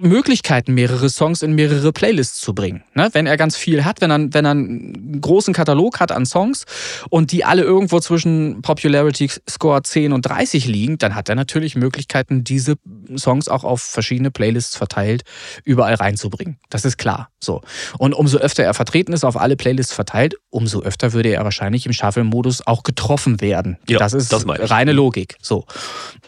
[0.00, 2.84] Möglichkeiten, mehrere Songs in mehrere Playlists zu bringen.
[2.94, 3.08] Ne?
[3.12, 6.64] Wenn er ganz viel hat, wenn er, wenn er einen großen Katalog hat an Songs
[7.10, 11.76] und die alle irgendwo zwischen Popularity Score 10 und 30 liegen, dann hat er natürlich
[11.76, 12.76] Möglichkeiten, diese
[13.16, 15.24] Songs auch auf verschiedene Playlists verteilt
[15.64, 16.58] überall reinzubringen.
[16.70, 17.30] Das ist klar.
[17.40, 17.62] So.
[17.98, 21.86] Und umso öfter er vertreten ist, auf alle Playlists verteilt, umso öfter würde er wahrscheinlich
[21.86, 23.78] im Shuffle-Modus auch getroffen werden.
[23.88, 25.36] Ja, das ist das reine Logik.
[25.40, 25.64] So.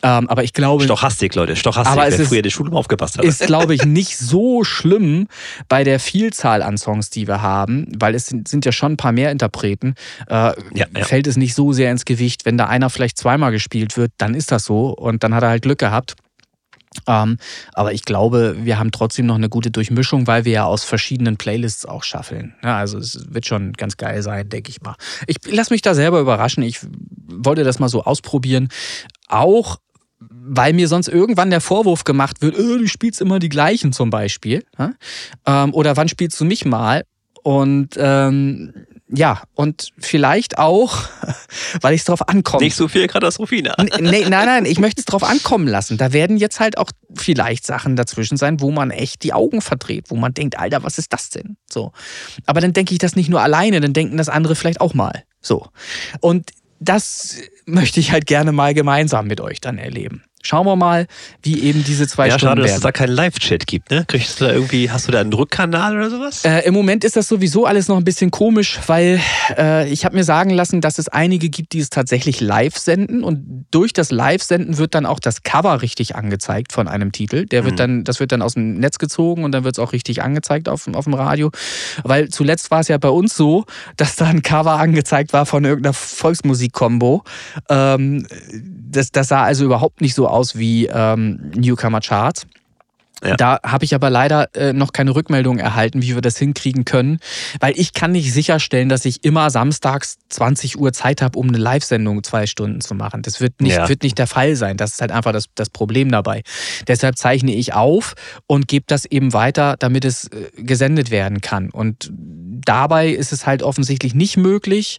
[0.03, 0.85] Ähm, aber ich glaube.
[0.85, 3.25] Stochastik, Leute, Stochastik, aber wer früher die Schule aufgepasst hat.
[3.25, 5.29] Ist, glaube ich, nicht so schlimm
[5.69, 8.97] bei der Vielzahl an Songs, die wir haben, weil es sind, sind ja schon ein
[8.97, 9.95] paar mehr Interpreten.
[10.29, 11.05] Äh, ja, ja.
[11.05, 12.45] Fällt es nicht so sehr ins Gewicht.
[12.45, 15.51] Wenn da einer vielleicht zweimal gespielt wird, dann ist das so und dann hat er
[15.51, 16.17] halt Glück gehabt.
[17.07, 17.37] Ähm,
[17.73, 21.37] aber ich glaube, wir haben trotzdem noch eine gute Durchmischung, weil wir ja aus verschiedenen
[21.37, 22.55] Playlists auch schaffeln.
[22.65, 24.97] Ja, also es wird schon ganz geil sein, denke ich mal.
[25.27, 26.65] Ich lasse mich da selber überraschen.
[26.65, 26.81] Ich
[27.29, 28.69] wollte das mal so ausprobieren.
[29.29, 29.79] Auch
[30.43, 34.11] weil mir sonst irgendwann der Vorwurf gemacht wird, oh, du spielst immer die gleichen zum
[34.11, 34.65] Beispiel.
[35.47, 37.05] Ähm, oder wann spielst du mich mal?
[37.43, 38.73] Und ähm,
[39.13, 41.05] ja, und vielleicht auch,
[41.81, 42.65] weil ich es drauf ankomme.
[42.65, 43.75] Nicht so viel Katastrophina.
[43.99, 45.97] Nee, nein, nein, ich möchte es drauf ankommen lassen.
[45.97, 50.07] Da werden jetzt halt auch vielleicht Sachen dazwischen sein, wo man echt die Augen verdreht,
[50.09, 51.57] wo man denkt, Alter, was ist das denn?
[51.71, 51.93] So.
[52.47, 55.25] Aber dann denke ich das nicht nur alleine, dann denken das andere vielleicht auch mal.
[55.41, 55.69] So.
[56.21, 57.37] Und das
[57.67, 60.23] möchte ich halt gerne mal gemeinsam mit euch dann erleben.
[60.43, 61.07] Schauen wir mal,
[61.43, 62.69] wie eben diese zwei ja, Stunden schade, werden.
[62.69, 64.05] dass es da keinen Live-Chat gibt, ne?
[64.07, 66.45] Kriegst du da irgendwie, hast du da einen Rückkanal oder sowas?
[66.45, 69.21] Äh, Im Moment ist das sowieso alles noch ein bisschen komisch, weil
[69.59, 73.23] äh, ich habe mir sagen lassen, dass es einige gibt, die es tatsächlich live senden
[73.23, 77.45] und durch das Live-Senden wird dann auch das Cover richtig angezeigt von einem Titel.
[77.45, 77.79] Der wird mhm.
[77.79, 80.69] dann, das wird dann aus dem Netz gezogen und dann wird es auch richtig angezeigt
[80.69, 81.51] auf, auf dem Radio.
[82.03, 83.67] Weil zuletzt war es ja bei uns so,
[83.97, 87.25] dass da ein Cover angezeigt war von irgendeiner Volksmusik-Kombo.
[87.69, 88.27] Ähm,
[88.91, 92.47] das, das sah also überhaupt nicht so aus wie ähm, Newcomer Charts.
[93.23, 93.37] Ja.
[93.37, 97.19] Da habe ich aber leider äh, noch keine Rückmeldung erhalten, wie wir das hinkriegen können,
[97.61, 101.59] weil ich kann nicht sicherstellen, dass ich immer samstags 20 Uhr Zeit habe, um eine
[101.59, 103.23] Live-Sendung zwei Stunden zu machen.
[103.23, 103.89] Das wird nicht, ja.
[103.89, 104.77] wird nicht der Fall sein.
[104.79, 106.43] Das ist halt einfach das, das Problem dabei.
[106.89, 108.15] Deshalb zeichne ich auf
[108.47, 111.69] und gebe das eben weiter, damit es äh, gesendet werden kann.
[111.71, 112.11] Und
[112.65, 114.99] dabei ist es halt offensichtlich nicht möglich,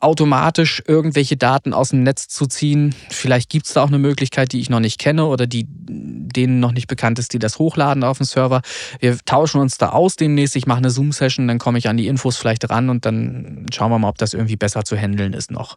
[0.00, 2.94] automatisch irgendwelche Daten aus dem Netz zu ziehen.
[3.10, 6.60] Vielleicht gibt es da auch eine Möglichkeit, die ich noch nicht kenne oder die denen
[6.60, 8.62] noch nicht bekannt ist, die das hochladen auf dem Server.
[9.00, 10.54] Wir tauschen uns da aus demnächst.
[10.54, 13.90] Ich mache eine Zoom-Session, dann komme ich an die Infos vielleicht ran und dann schauen
[13.90, 15.76] wir mal, ob das irgendwie besser zu handeln ist noch.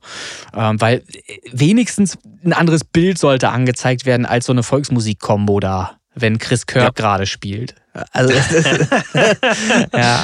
[0.55, 1.03] Ähm, weil
[1.51, 6.83] wenigstens ein anderes Bild sollte angezeigt werden als so eine Volksmusik-Kombo da wenn Chris Kirk
[6.83, 6.89] ja.
[6.89, 7.75] gerade spielt.
[8.11, 8.41] Also ja.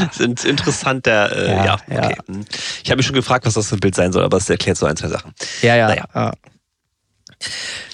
[0.07, 2.15] das ist interessant, der, äh, ja, ja, okay.
[2.27, 2.35] Ja.
[2.83, 4.77] Ich habe mich schon gefragt, was das für ein Bild sein soll, aber es erklärt
[4.77, 5.33] so ein, zwei Sachen.
[5.61, 5.87] Ja, ja.
[5.87, 6.05] Naja.
[6.15, 6.33] ja.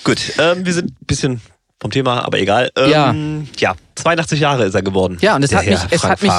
[0.04, 1.42] Gut, ähm, wir sind ein bisschen
[1.80, 2.72] vom Thema, aber egal.
[2.78, 3.72] Ähm, ja.
[3.72, 5.18] ja, 82 Jahre ist er geworden.
[5.22, 6.32] Ja, und es, hat mich, es, hat mich,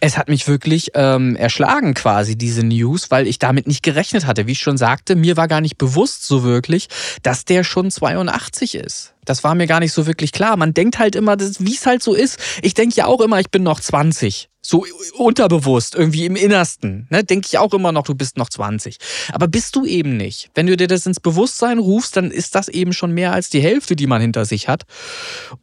[0.00, 4.46] es hat mich wirklich ähm, erschlagen quasi, diese News, weil ich damit nicht gerechnet hatte.
[4.46, 6.88] Wie ich schon sagte, mir war gar nicht bewusst so wirklich,
[7.22, 9.14] dass der schon 82 ist.
[9.28, 10.56] Das war mir gar nicht so wirklich klar.
[10.56, 12.38] Man denkt halt immer, wie es halt so ist.
[12.62, 14.84] Ich denke ja auch immer, ich bin noch 20 so
[15.16, 18.98] unterbewusst, irgendwie im Innersten, ne, denke ich auch immer noch, du bist noch 20.
[19.32, 20.50] Aber bist du eben nicht.
[20.54, 23.60] Wenn du dir das ins Bewusstsein rufst, dann ist das eben schon mehr als die
[23.60, 24.84] Hälfte, die man hinter sich hat.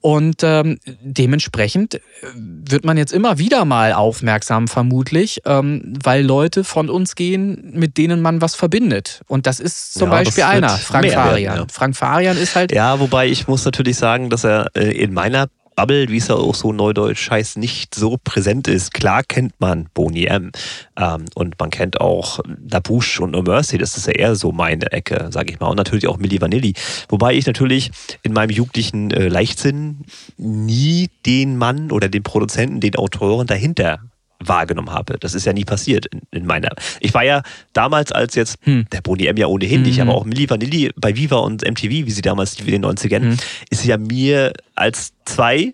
[0.02, 2.00] Und ähm, dementsprechend äh,
[2.34, 8.00] wird man jetzt immer wieder mal aufmerksam, vermutlich, ähm, weil Leute von uns gehen, mit
[8.00, 9.22] denen man was verbindet.
[9.28, 11.54] Und das ist zum ja, Beispiel einer, Frank Farian.
[11.54, 11.68] Werden, ja.
[11.72, 12.72] Frank Farian ist halt.
[12.72, 16.36] Ja, wobei ich muss natürlich sagen, dass er äh, in meiner Bubble, wie es ja
[16.36, 18.94] auch so neudeutsch heißt, nicht so präsent ist.
[18.94, 20.52] Klar kennt man Boni M
[20.98, 24.92] ähm, und man kennt auch Dabush und No Mercy, das ist ja eher so meine
[24.92, 25.68] Ecke, sage ich mal.
[25.68, 26.74] Und natürlich auch Milli Vanilli.
[27.10, 27.92] Wobei ich natürlich
[28.24, 30.06] in meinem jugendlichen äh, Leichtsinn
[30.38, 34.00] nie den Mann oder den Produzenten, den Autoren dahinter
[34.48, 35.18] wahrgenommen habe.
[35.20, 36.70] Das ist ja nie passiert in, in meiner.
[37.00, 37.42] Ich war ja
[37.74, 38.86] damals als jetzt, hm.
[38.92, 40.10] der Boni M ja ohnehin nicht, hm.
[40.10, 43.38] aber auch Milli Vanilli bei Viva und MTV, wie sie damals in den 90ern, hm.
[43.70, 45.74] ist ja mir als zwei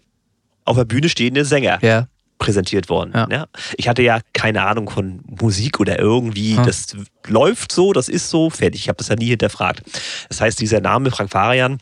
[0.65, 1.79] auf der Bühne stehende Sänger.
[1.81, 2.07] Ja
[2.41, 3.11] präsentiert worden.
[3.13, 3.27] Ja.
[3.31, 3.45] ja.
[3.77, 6.65] Ich hatte ja keine Ahnung von Musik oder irgendwie, ja.
[6.65, 6.97] das
[7.27, 8.81] läuft so, das ist so, fertig.
[8.81, 9.83] Ich habe das ja nie hinterfragt.
[10.27, 11.77] Das heißt, dieser Name Frank Farian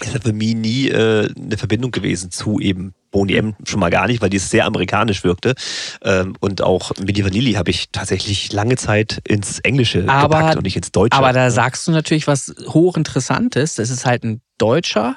[0.00, 3.90] ist ja für mich nie äh, eine Verbindung gewesen zu eben Boni M schon mal
[3.90, 5.54] gar nicht, weil die sehr amerikanisch wirkte.
[6.02, 10.64] Ähm, und auch Midi Vanilli habe ich tatsächlich lange Zeit ins Englische aber, gepackt und
[10.64, 11.16] nicht ins Deutsche.
[11.16, 13.78] Aber da sagst du natürlich was hochinteressantes.
[13.78, 15.16] Es ist halt ein deutscher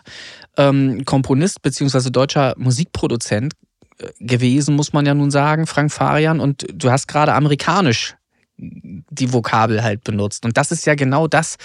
[0.58, 3.54] ähm, Komponist beziehungsweise deutscher Musikproduzent
[3.98, 6.40] äh, gewesen, muss man ja nun sagen, Frank Farian.
[6.40, 8.16] Und du hast gerade amerikanisch
[8.58, 10.44] die Vokabel halt benutzt.
[10.46, 11.58] Und das ist ja genau das,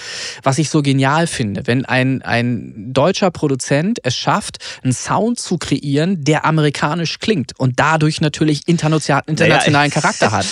[0.43, 1.67] was ich so genial finde.
[1.67, 7.81] Wenn ein, ein deutscher Produzent es schafft, einen Sound zu kreieren, der amerikanisch klingt und
[7.81, 10.47] dadurch natürlich internationalen naja, Charakter hat.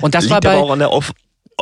[0.00, 0.92] Und das Liegt war bei, aber auch an der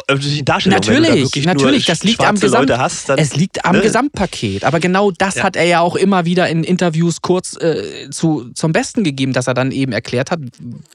[0.09, 0.77] öffentlichen Darstellung.
[0.77, 3.83] Natürlich, da natürlich, das liegt am Gesamt, hast, dann, es liegt am ne?
[3.83, 4.65] Gesamtpaket.
[4.65, 5.43] Aber genau das ja.
[5.45, 9.47] hat er ja auch immer wieder in Interviews kurz äh, zu, zum Besten gegeben, dass
[9.47, 10.41] er dann eben erklärt hat,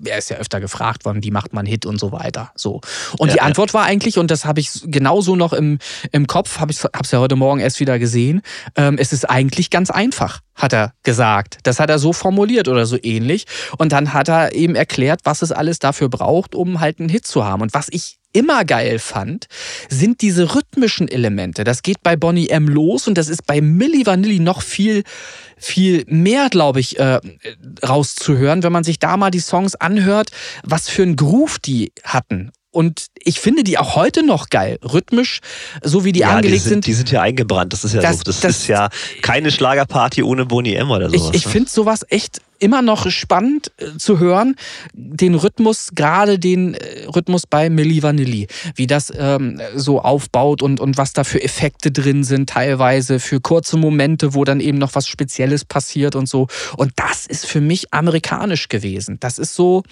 [0.04, 2.52] er ist ja öfter gefragt worden, wie macht man Hit und so weiter.
[2.56, 2.82] So.
[3.18, 5.80] Und ja, die Antwort war eigentlich, und das habe ich genauso noch im,
[6.12, 8.42] im Kopf, habe ich es ja heute Morgen erst wieder gesehen,
[8.76, 11.60] ähm, es ist eigentlich ganz einfach hat er gesagt.
[11.64, 13.46] Das hat er so formuliert oder so ähnlich.
[13.78, 17.28] Und dann hat er eben erklärt, was es alles dafür braucht, um halt einen Hit
[17.28, 17.62] zu haben.
[17.62, 19.48] Und was ich immer geil fand,
[19.90, 21.64] sind diese rhythmischen Elemente.
[21.64, 25.04] Das geht bei Bonnie M los und das ist bei Milli Vanilli noch viel,
[25.58, 27.20] viel mehr, glaube ich, äh,
[27.88, 30.32] rauszuhören, wenn man sich da mal die Songs anhört,
[30.64, 32.52] was für ein Groove die hatten.
[32.76, 35.40] Und ich finde die auch heute noch geil, rhythmisch,
[35.82, 38.18] so wie die ja, angelegt die sind, Die sind ja eingebrannt, das ist ja das,
[38.18, 38.24] so.
[38.24, 38.90] Das, das, ist ja
[39.22, 41.30] keine Schlagerparty ohne Bonnie M oder sowas.
[41.30, 41.52] Ich, ich ne?
[41.54, 44.58] finde sowas echt immer noch spannend äh, zu hören,
[44.94, 50.82] den Rhythmus, gerade den äh, Rhythmus bei Milli Vanilli, wie das ähm, so aufbaut und,
[50.82, 54.96] und was da für Effekte drin sind, teilweise für kurze Momente, wo dann eben noch
[54.96, 56.48] was Spezielles passiert und so.
[56.76, 59.16] Und das ist für mich amerikanisch gewesen.
[59.22, 59.84] Das ist so,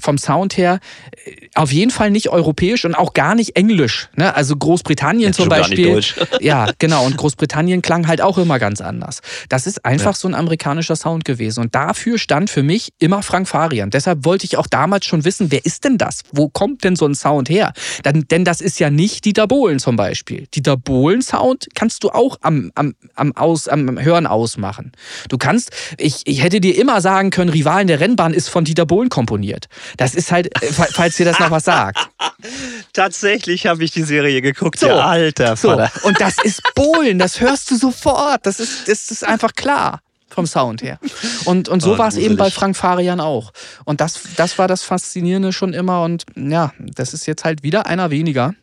[0.00, 0.80] vom Sound her
[1.24, 4.08] äh, auf jeden Fall nicht europäisch und auch gar nicht englisch.
[4.16, 4.34] Ne?
[4.34, 6.00] Also Großbritannien Jetzt zum Beispiel.
[6.40, 7.04] ja, genau.
[7.04, 9.20] Und Großbritannien klang halt auch immer ganz anders.
[9.48, 10.18] Das ist einfach ja.
[10.18, 11.60] so ein amerikanischer Sound gewesen.
[11.60, 13.90] Und dafür stand für mich immer Frank Farian.
[13.90, 16.22] Deshalb wollte ich auch damals schon wissen, wer ist denn das?
[16.32, 17.72] Wo kommt denn so ein Sound her?
[18.04, 20.46] Denn, denn das ist ja nicht Dieter Bohlen zum Beispiel.
[20.54, 24.92] Dieter Bohlen-Sound kannst du auch am, am, am, aus, am Hören ausmachen.
[25.28, 28.86] Du kannst, ich, ich hätte dir immer sagen können, Rivalen der Rennbahn ist von Dieter
[28.86, 29.66] Bohlen komponiert.
[29.96, 32.08] Das ist halt, äh, falls dir das noch was sagt.
[32.92, 35.80] Tatsächlich habe ich die Serie geguckt, so, ja, alter so.
[36.02, 38.46] Und das ist Bohlen, das hörst du sofort.
[38.46, 40.98] Das ist, das ist einfach klar vom Sound her.
[41.44, 43.52] Und, und so oh, war es eben bei Frank Farian auch.
[43.84, 46.02] Und das, das war das Faszinierende schon immer.
[46.02, 48.54] Und ja, das ist jetzt halt wieder einer weniger.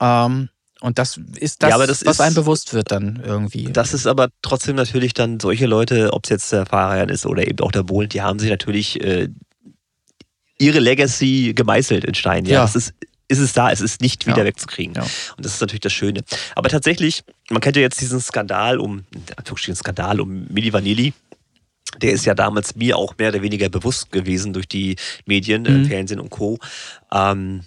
[0.00, 0.48] Ähm,
[0.80, 3.64] und das ist das, ja, das was ist, einem bewusst wird dann irgendwie.
[3.64, 7.46] Das ist aber trotzdem natürlich dann solche Leute, ob es jetzt der Farian ist oder
[7.46, 9.28] eben auch der Bohlen, die haben sich natürlich äh,
[10.60, 12.44] ihre Legacy gemeißelt in Stein.
[12.44, 12.60] Ja, ja.
[12.62, 12.94] Das ist,
[13.28, 14.44] ist es da, es ist nicht wieder ja.
[14.44, 14.94] wegzukriegen.
[14.94, 15.02] Ja.
[15.02, 16.22] Und das ist natürlich das Schöne.
[16.54, 19.04] Aber tatsächlich, man kennt ja jetzt diesen Skandal um,
[19.74, 21.14] Skandal um Milli Vanilli.
[22.00, 24.96] Der ist ja damals mir auch mehr oder weniger bewusst gewesen durch die
[25.26, 25.86] Medien, äh, mhm.
[25.86, 26.58] Fernsehen und Co.,
[27.12, 27.62] ähm,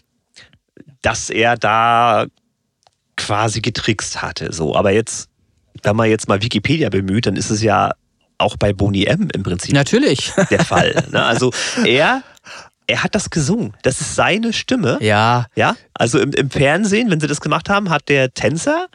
[1.02, 2.26] dass er da
[3.18, 4.54] quasi getrickst hatte.
[4.54, 5.30] So, aber jetzt,
[5.82, 7.92] wenn man jetzt mal Wikipedia bemüht, dann ist es ja
[8.38, 10.32] auch bei Boni M im Prinzip Natürlich.
[10.50, 11.06] der Fall.
[11.12, 11.24] Ne?
[11.24, 11.52] Also
[11.86, 12.24] er
[12.88, 13.74] er hat das gesungen.
[13.84, 14.98] Das ist seine Stimme.
[15.02, 15.46] Ja.
[15.56, 18.88] Ja, also im, im Fernsehen, wenn sie das gemacht haben, hat der Tänzer,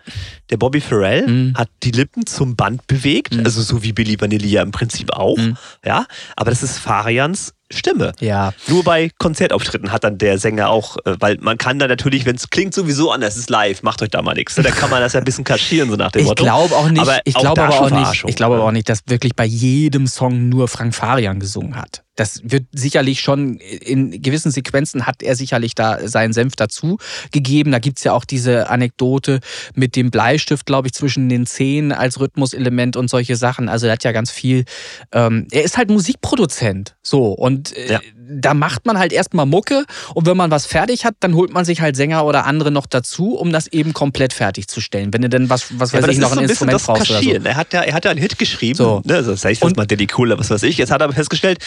[0.51, 1.55] der Bobby Farrell, Mhm.
[1.57, 3.37] hat die Lippen zum Band bewegt.
[3.45, 5.37] Also so wie Billy Vanilli ja im Prinzip auch.
[5.37, 5.57] Mhm.
[5.85, 8.13] Ja, aber das ist Farians Stimme.
[8.19, 8.55] Ja.
[8.69, 12.35] Nur bei Konzertauftritten hat dann der Sänger auch, äh, weil man kann da natürlich, wenn
[12.37, 14.55] es klingt sowieso anders, es ist live, macht euch da mal nichts.
[14.55, 16.45] Da kann man das ja ein bisschen kaschieren, so nach dem Ich Motto.
[16.45, 18.73] glaube auch nicht, Aber ich auch glaube aber auch nicht, Verarschung, ich glaube aber auch
[18.73, 22.05] nicht, dass wirklich bei jedem Song nur Frank Farian gesungen hat.
[22.19, 26.99] Das wird sicherlich schon, in gewissen Sequenzen hat er sicherlich da seinen Senf dazu
[27.31, 27.71] gegeben.
[27.71, 29.39] Da gibt's ja auch diese Anekdote
[29.77, 33.69] mit dem Bleistift, glaube ich, zwischen den Zehen als Rhythmuselement und solche Sachen.
[33.69, 34.65] Also er hat ja ganz viel,
[35.13, 36.97] ähm, er ist halt Musikproduzent.
[37.03, 38.01] So, und äh, Ja.
[38.31, 41.65] Da macht man halt erstmal Mucke und wenn man was fertig hat, dann holt man
[41.65, 45.13] sich halt Sänger oder andere noch dazu, um das eben komplett fertigzustellen.
[45.13, 46.85] Wenn du denn was, was Ja, weiß ich, das noch so ein ein Instrument das
[46.87, 47.31] brauchst oder so.
[47.31, 49.03] Er hat ja, er hat ja einen Hit geschrieben, So.
[49.05, 50.77] ne, das heißt, Und- das mal Daddy Cool was weiß ich.
[50.79, 51.59] Jetzt hat er aber festgestellt,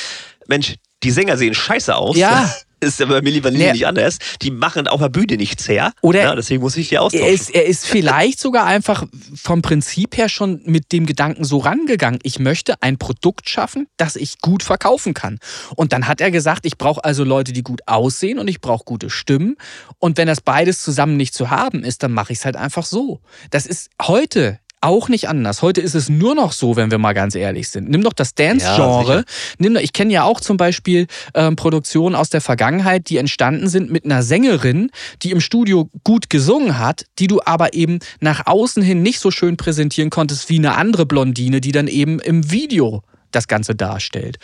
[0.47, 2.15] Mensch, die Sänger sehen scheiße aus.
[2.17, 2.53] Ja.
[2.81, 3.71] Ist ja bei Milli Vanilli Nee.
[3.73, 4.17] nicht anders.
[4.41, 5.93] Die machen auf der Bühne nichts her.
[6.01, 7.27] Oder- ja, deswegen muss ich die austauschen.
[7.27, 9.05] Er ist, er ist vielleicht sogar einfach
[9.35, 12.19] vom Prinzip her schon mit dem Gedanken so rangegangen.
[12.23, 15.37] Ich möchte ein Produkt schaffen, das ich gut verkaufen kann.
[15.75, 18.83] Und dann hat er gesagt, ich brauche also Leute, die gut aussehen und ich brauche
[18.83, 19.57] gute Stimmen.
[19.99, 22.85] Und wenn das beides zusammen nicht zu haben ist, dann mache ich es halt einfach
[22.85, 23.21] so.
[23.51, 25.61] Das ist heute auch nicht anders.
[25.61, 27.89] Heute ist es nur noch so, wenn wir mal ganz ehrlich sind.
[27.89, 29.17] Nimm doch das Dance-Genre.
[29.17, 29.23] Ja,
[29.59, 33.69] Nimm doch, ich kenne ja auch zum Beispiel ähm, Produktionen aus der Vergangenheit, die entstanden
[33.69, 34.89] sind mit einer Sängerin,
[35.21, 39.31] die im Studio gut gesungen hat, die du aber eben nach außen hin nicht so
[39.31, 44.37] schön präsentieren konntest wie eine andere Blondine, die dann eben im Video das Ganze darstellt.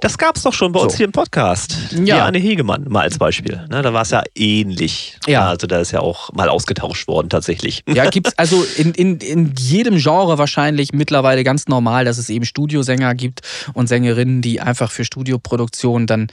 [0.00, 0.98] Das gab es doch schon bei uns So.
[0.98, 1.76] hier im Podcast.
[1.92, 2.16] Ja.
[2.18, 2.24] Ja.
[2.26, 3.66] Anne Hegemann mal als Beispiel.
[3.70, 5.18] Ne, da war es ja ähnlich.
[5.26, 5.48] Ja.
[5.48, 7.82] Also da ist ja auch mal ausgetauscht worden tatsächlich.
[7.88, 12.44] Ja, gibt's also in, in, in jedem Genre wahrscheinlich mittlerweile ganz normal, dass es eben
[12.44, 13.40] Studiosänger gibt
[13.72, 16.28] und Sängerinnen, die einfach für Studioproduktion dann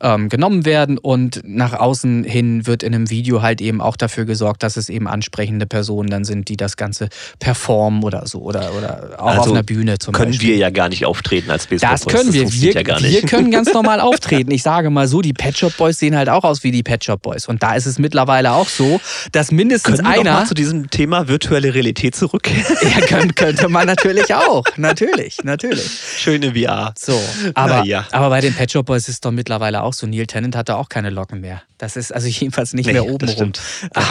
[0.00, 4.24] ähm, genommen werden und nach außen hin wird in einem Video halt eben auch dafür
[4.24, 7.08] gesorgt, dass es eben ansprechende Personen dann sind, die das Ganze
[7.38, 10.50] performen oder so oder, oder auch auf Also einer Bühne zum Können Beispiel.
[10.50, 12.14] wir ja gar nicht auftreten als Baseball Das Boys.
[12.14, 12.42] können wir.
[12.42, 14.50] funktioniert Wir, ja wir können ganz normal auftreten.
[14.50, 17.04] Ich sage mal so, die Pet Shop Boys sehen halt auch aus wie die Pet
[17.04, 17.46] Shop Boys.
[17.46, 19.00] Und da ist es mittlerweile auch so,
[19.32, 20.32] dass mindestens Können wir einer.
[20.40, 22.62] mal zu diesem Thema virtuelle Realität zurückkehren?
[22.82, 24.64] Ja, könnte, könnte man natürlich auch.
[24.76, 25.88] Natürlich, natürlich.
[26.18, 26.92] Schöne VR.
[26.98, 27.18] So,
[27.54, 28.06] aber, ja.
[28.10, 30.06] aber bei den Pet Shop Boys ist es doch mittlerweile auch so.
[30.06, 31.62] Neil Tennant hat da auch keine Locken mehr.
[31.78, 33.52] Das ist also jedenfalls nicht Nee, mehr oben das rum.
[33.54, 33.60] stimmt.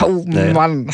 [0.02, 0.52] Au, Naja.
[0.52, 0.90] Mann.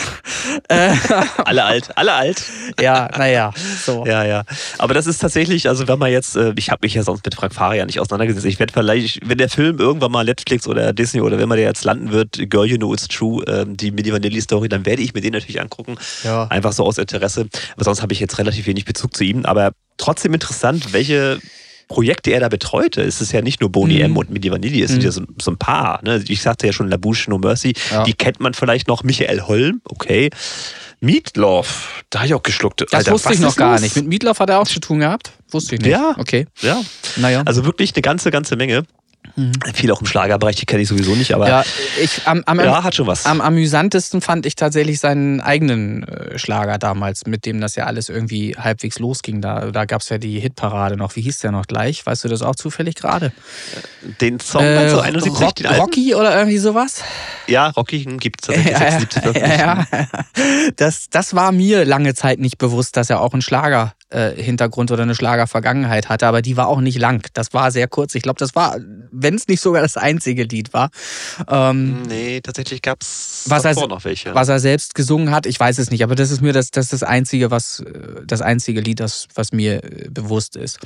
[1.44, 2.42] Alle alt, alle alt.
[2.80, 3.52] ja, naja,
[3.84, 4.04] so.
[4.06, 4.44] Ja, ja.
[4.78, 7.34] Aber das ist tatsächlich, also wenn man jetzt, äh, ich habe mich ja sonst mit
[7.34, 8.46] Frank Faria nicht auseinandergesetzt.
[8.46, 11.66] Ich werde vielleicht, wenn der Film irgendwann mal Netflix oder Disney oder wenn man der
[11.66, 15.02] jetzt landen wird, Girl You Know It's True, ähm, die Milli Vanilli Story, dann werde
[15.02, 15.96] ich mir den natürlich angucken.
[16.24, 16.46] Ja.
[16.48, 17.48] Einfach so aus Interesse.
[17.74, 19.44] Aber sonst habe ich jetzt relativ wenig Bezug zu ihm.
[19.44, 21.38] Aber trotzdem interessant, welche
[21.88, 23.02] Projekte er da betreute.
[23.02, 24.00] Es ist ja nicht nur Boni Mhm.
[24.02, 26.00] M und Milli Vanilli, es sind ja so, so ein paar.
[26.04, 26.22] Ne?
[26.28, 28.04] Ich sagte ja schon La Bouche No Mercy, Ja.
[28.04, 29.02] die kennt man vielleicht noch.
[29.02, 30.30] Michael Holm, okay.
[31.00, 32.80] Meatloaf, da habe ich auch geschluckt.
[32.82, 33.80] Das Alter, wusste ich noch gar los?
[33.82, 33.96] nicht.
[33.96, 35.32] Mit Meatloaf hat er auch zu tun gehabt?
[35.50, 35.90] Wusste ich nicht.
[35.90, 36.14] Ja.
[36.18, 36.46] Okay.
[36.60, 36.80] Ja,
[37.16, 37.42] Naja.
[37.46, 38.82] also wirklich eine ganze, ganze Menge.
[39.74, 41.50] Viel auch im Schlagerbereich, die kenne ich sowieso nicht, aber Mhm.
[41.50, 41.66] ja, ja,
[42.02, 43.26] ich, am, am, hat schon was.
[43.26, 48.08] Am amüsantesten fand ich tatsächlich seinen eigenen äh, Schlager damals, mit dem das ja alles
[48.08, 49.40] irgendwie halbwegs losging.
[49.40, 51.16] Da, da gab es ja die Hitparade noch.
[51.16, 52.04] Wie hieß der noch gleich?
[52.06, 53.32] Weißt du das auch zufällig gerade?
[54.20, 55.80] den Song, meinst du, 71, Äh, Rock, den alten?
[55.80, 57.02] Rocky oder irgendwie sowas?
[57.46, 59.58] Ja, Rocky gibt es tatsächlich Ja, ja, 76 veröffentlicht.
[59.60, 60.70] ja, ja.
[60.76, 63.42] Das, das war mir lange Zeit nicht bewusst, dass er auch einen
[64.10, 67.26] Schlager-Hintergrund oder eine Schlager-Vergangenheit hatte, aber die war auch nicht lang.
[67.34, 68.14] Das war sehr kurz.
[68.14, 68.76] Ich glaube, das war,
[69.10, 70.90] wenn es nicht sogar das einzige Lied war.
[71.48, 74.34] Ähm, Nee, tatsächlich gab es davor noch welche.
[74.34, 76.86] was er selbst gesungen hat, ich weiß es nicht, aber das ist mir das, das,
[76.86, 80.78] ist das einzige, was äh, das einzige Lied, das, was mir äh, bewusst ist.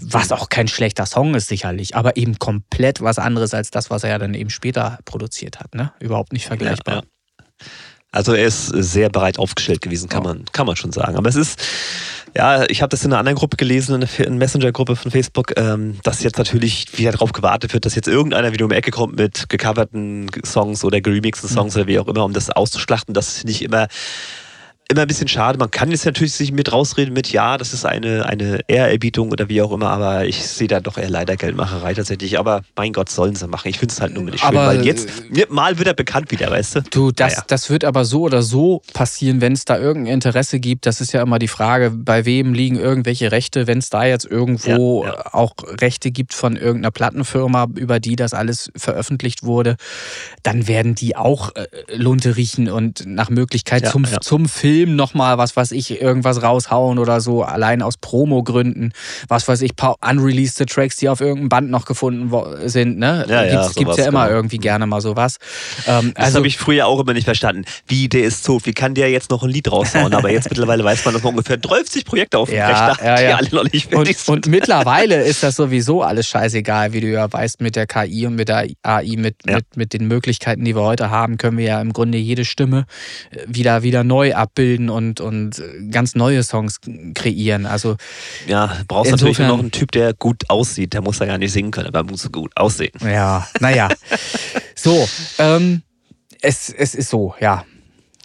[0.00, 4.04] Was auch kein schlechter Song ist, sicherlich, aber eben komplett was anderes als das, was
[4.04, 5.74] er ja dann eben später produziert hat.
[5.74, 5.92] Ne?
[6.00, 6.94] Überhaupt nicht vergleichbar.
[6.94, 7.66] Ja, ja.
[8.14, 11.16] Also er ist sehr breit aufgestellt gewesen, kann, man, kann man schon sagen.
[11.16, 11.60] Aber es ist,
[12.36, 15.98] ja, ich habe das in einer anderen Gruppe gelesen, in einer Messenger-Gruppe von Facebook, ähm,
[16.04, 19.16] dass jetzt natürlich wieder darauf gewartet wird, dass jetzt irgendeiner wieder um die Ecke kommt
[19.16, 23.14] mit gecoverten Songs oder geremixten Songs oder wie auch immer, um das auszuschlachten.
[23.14, 23.88] Das finde ich immer
[24.90, 25.58] immer ein bisschen schade.
[25.58, 29.48] Man kann jetzt natürlich sich mit rausreden mit, ja, das ist eine, eine Ehrerbietung oder
[29.48, 32.38] wie auch immer, aber ich sehe da doch eher leider Geldmacherei tatsächlich.
[32.38, 33.68] Aber mein Gott, sollen sie machen.
[33.68, 35.08] Ich finde es halt nur nicht schön, Aber, weil jetzt,
[35.50, 36.80] mal wird er bekannt wieder, weißt du?
[36.90, 37.44] Du, das, Naja.
[37.48, 40.84] das wird aber so oder so passieren, wenn es da irgendein Interesse gibt.
[40.86, 44.26] Das ist ja immer die Frage, bei wem liegen irgendwelche Rechte, wenn es da jetzt
[44.26, 45.34] irgendwo Ja, ja.
[45.34, 49.76] auch Rechte gibt von irgendeiner Plattenfirma, über die das alles veröffentlicht wurde,
[50.42, 54.96] dann werden die auch äh, Lunte riechen und nach Möglichkeit Ja, zum, zum Film Film
[54.96, 58.92] nochmal, was weiß ich, irgendwas raushauen oder so, allein aus Promo-Gründen,
[59.28, 62.32] was weiß ich, paar unreleased Tracks, die auf irgendeinem Band noch gefunden
[62.68, 63.24] sind, ne?
[63.28, 64.36] Ja, ja, gibt's, gibt's ja immer genau.
[64.36, 65.36] irgendwie gerne mal sowas.
[65.86, 67.66] Ähm, das also, habe ich früher auch immer nicht verstanden.
[67.86, 70.12] Wie, der ist tot, wie kann der jetzt noch ein Lied raushauen?
[70.12, 73.04] Aber jetzt mittlerweile weiß man, dass man ungefähr 30 Projekte auf dem ja, Rechner hat,
[73.04, 77.00] ja, die alle noch nicht fertig und, und mittlerweile ist das sowieso alles scheißegal, wie
[77.00, 80.64] du ja weißt, mit der KI und mit der AI, mit, mit, mit den Möglichkeiten,
[80.64, 82.86] die wir heute haben, können wir ja im Grunde jede Stimme
[83.30, 86.80] äh, wieder, wieder neu abbilden und, und ganz neue Songs
[87.14, 87.66] kreieren.
[87.66, 87.96] Also
[88.46, 90.92] ja, brauchst natürlich nur noch einen Typ, der gut aussieht.
[90.92, 92.92] Der muss ja gar nicht singen können, aber muss so gut aussehen.
[93.02, 93.88] Ja, naja.
[94.74, 95.08] so,
[95.38, 95.82] ähm,
[96.40, 97.64] es, es ist so, ja.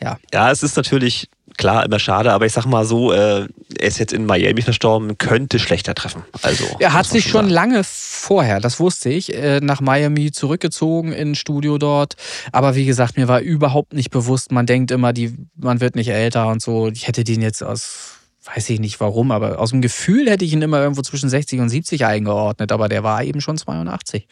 [0.01, 0.17] Ja.
[0.33, 1.27] ja, es ist natürlich
[1.59, 3.45] klar, immer schade, aber ich sag mal so, äh,
[3.77, 6.23] er ist jetzt in Miami verstorben, könnte schlechter treffen.
[6.41, 7.53] Also, er hat sich schon sagen.
[7.53, 12.15] lange vorher, das wusste ich, äh, nach Miami zurückgezogen in ein Studio dort.
[12.53, 16.09] Aber wie gesagt, mir war überhaupt nicht bewusst, man denkt immer, die, man wird nicht
[16.09, 16.87] älter und so.
[16.87, 18.15] Ich hätte den jetzt aus
[18.55, 21.59] weiß ich nicht warum, aber aus dem Gefühl hätte ich ihn immer irgendwo zwischen 60
[21.59, 24.27] und 70 eingeordnet, aber der war eben schon 82.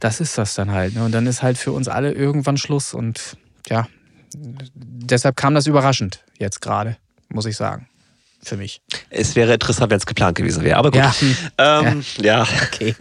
[0.00, 0.94] Das ist das dann halt.
[0.94, 1.04] Ne?
[1.04, 3.38] Und dann ist halt für uns alle irgendwann Schluss und
[3.68, 3.86] ja,
[4.74, 6.96] deshalb kam das überraschend jetzt gerade,
[7.28, 7.88] muss ich sagen.
[8.42, 8.80] Für mich.
[9.10, 11.00] Es wäre interessant, wenn es geplant gewesen wäre, aber gut.
[11.00, 11.14] Ja,
[11.58, 12.44] ähm, ja.
[12.44, 12.46] ja.
[12.62, 12.94] Okay.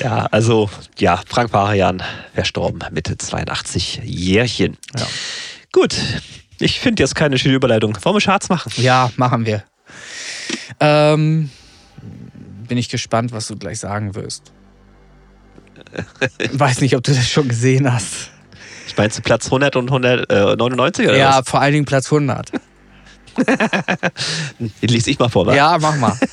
[0.00, 2.00] ja, also, ja, Frank Varian
[2.32, 4.76] verstorben, Mitte 82 Jährchen.
[4.96, 5.06] Ja.
[5.72, 5.96] Gut,
[6.60, 7.98] ich finde jetzt keine schöne Überleitung.
[8.02, 8.70] Wollen wir Charts machen?
[8.76, 9.64] Ja, machen wir.
[10.78, 11.50] Ähm,
[12.68, 14.52] bin ich gespannt, was du gleich sagen wirst.
[16.52, 18.30] Weiß nicht, ob du das schon gesehen hast.
[18.88, 21.48] Ich meine, Platz 100 und 199 oder Ja, was?
[21.48, 22.50] vor allen Dingen Platz 100.
[23.38, 25.54] Den lese ich mal vor, wa?
[25.54, 26.16] Ja, mach mal.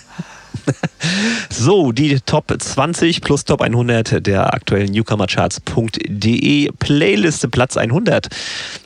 [1.51, 8.29] So, die Top 20 plus Top 100 der aktuellen Newcomercharts.de Playliste Platz 100.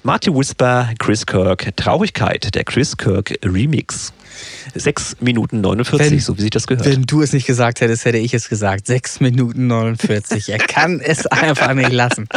[0.03, 4.11] Marty Whisper, Chris Kirk, Traurigkeit, der Chris Kirk Remix.
[4.75, 6.85] 6 Minuten 49, wenn, so wie sich das gehört.
[6.85, 8.87] Wenn du es nicht gesagt hättest, hätte ich es gesagt.
[8.87, 10.49] 6 Minuten 49.
[10.49, 12.27] er kann es einfach nicht lassen.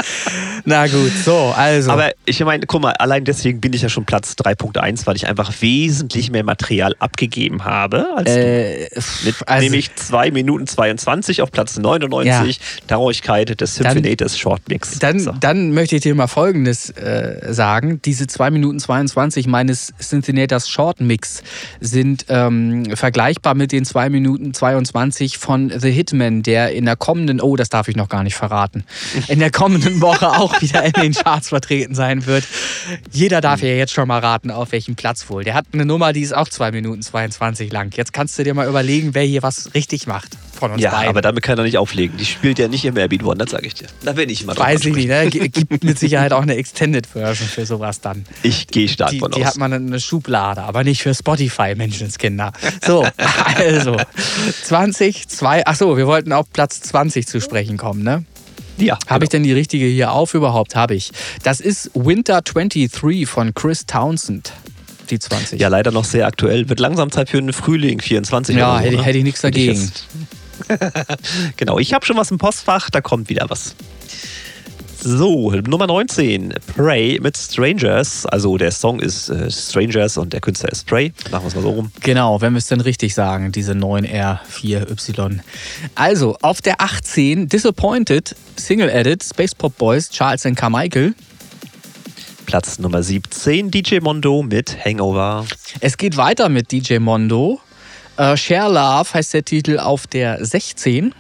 [0.65, 1.91] Na gut, so, also.
[1.91, 5.27] Aber ich meine, guck mal, allein deswegen bin ich ja schon Platz 3.1, weil ich
[5.27, 8.89] einfach wesentlich mehr Material abgegeben habe als äh.
[9.25, 12.63] Mit also, nämlich 2 Minuten 22 auf Platz 99, ja.
[12.87, 14.99] Traurigkeit des Symphonatus Shortmix.
[14.99, 15.33] Dann, so.
[15.39, 18.01] dann möchte ich dir mal Folgendes äh, sagen.
[18.05, 21.43] Diese 2 Minuten 22 meines Synthenators Shortmix
[21.93, 27.41] sind ähm, vergleichbar mit den 2 Minuten 22 von The Hitman, der in der kommenden,
[27.41, 28.85] oh, das darf ich noch gar nicht verraten,
[29.29, 32.45] in der kommenden Woche auch wieder in den Charts vertreten sein wird.
[33.13, 35.45] Jeder darf ja jetzt schon mal raten, auf welchem Platz wohl.
[35.45, 37.95] Der hat eine Nummer, die ist auch 2 Minuten 22 lang.
[37.95, 41.09] Jetzt kannst du dir mal überlegen, wer hier was richtig macht von uns ja, beiden.
[41.09, 42.17] aber damit kann er nicht auflegen.
[42.17, 43.89] Die spielt ja nicht im Airbeat One, das sage ich dir.
[44.05, 45.29] Da bin ich immer drauf Weiß ich nicht, ne?
[45.29, 48.25] Gibt mit Sicherheit auch eine Extended Version für sowas dann.
[48.45, 49.41] Ich gehe stark die, von die aus.
[49.41, 52.53] Die hat man eine Schublade, aber nicht für Spotify, Menschenskinder.
[52.87, 53.05] So,
[53.57, 53.97] also
[54.63, 58.25] 20, 2, achso, wir wollten auf Platz 20 zu sprechen kommen, ne?
[58.79, 58.95] Ja.
[58.95, 59.23] Habe genau.
[59.25, 60.35] ich denn die richtige hier auf?
[60.35, 61.11] Überhaupt habe ich.
[61.43, 64.53] Das ist Winter 23 von Chris Townsend.
[65.11, 65.61] Die 20.
[65.61, 66.69] Ja, leider noch sehr aktuell.
[66.69, 68.57] Wird langsam Zeit für einen Frühling 24.
[68.57, 69.03] Ja, so, hätte, ne?
[69.03, 69.91] hätte ich nichts dagegen.
[71.57, 73.75] genau, ich habe schon was im Postfach, da kommt wieder was.
[75.05, 78.25] So, Nummer 19, Prey mit Strangers.
[78.25, 81.13] Also der Song ist äh, Strangers und der Künstler ist Prey.
[81.33, 81.91] Machen wir es mal so rum.
[82.03, 85.41] Genau, wenn wir es denn richtig sagen, diese 9R4Y.
[85.97, 91.15] Also, auf der 18, Disappointed, Single Edit, Space Pop Boys, Charles and Carmichael.
[92.47, 95.47] Platz Nummer 17, DJ Mondo mit Hangover.
[95.81, 97.61] Es geht weiter mit DJ Mondo.
[98.23, 101.13] Äh, Share Love heißt der Titel auf der 16.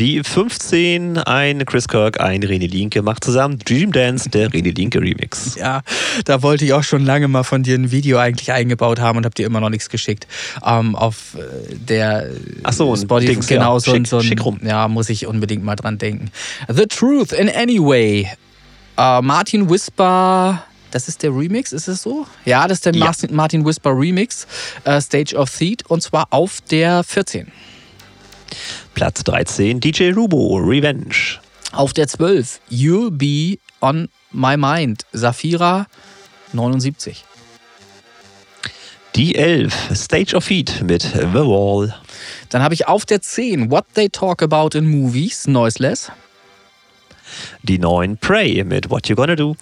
[0.00, 5.00] Die 15, ein Chris Kirk, ein René Linke macht zusammen Dream Dance, der René Linke
[5.00, 5.54] Remix.
[5.54, 5.82] Ja,
[6.24, 9.24] da wollte ich auch schon lange mal von dir ein Video eigentlich eingebaut haben und
[9.24, 10.26] habe dir immer noch nichts geschickt.
[10.66, 12.28] Ähm, auf äh, der
[12.64, 13.80] Ach so, Spotify, Dings, genau, ja.
[13.80, 14.58] so, schick, so ein, schick rum.
[14.64, 16.32] ja, muss ich unbedingt mal dran denken.
[16.66, 18.28] The Truth in Anyway.
[18.98, 20.64] Äh, Martin Whisper.
[20.96, 22.26] Das ist der Remix, ist es so?
[22.46, 23.12] Ja, das ist der ja.
[23.30, 24.46] Martin Whisper Remix,
[24.84, 27.52] äh, Stage of Theat, und zwar auf der 14.
[28.94, 31.38] Platz 13 DJ Rubo, Revenge.
[31.72, 35.86] Auf der 12 You'll Be On My Mind, Safira
[36.54, 37.26] 79.
[39.16, 41.94] Die 11 Stage of Heat mit The Wall.
[42.48, 46.10] Dann habe ich auf der 10 What They Talk About in Movies, Noiseless.
[47.62, 49.56] Die 9 Pray mit What You Gonna Do.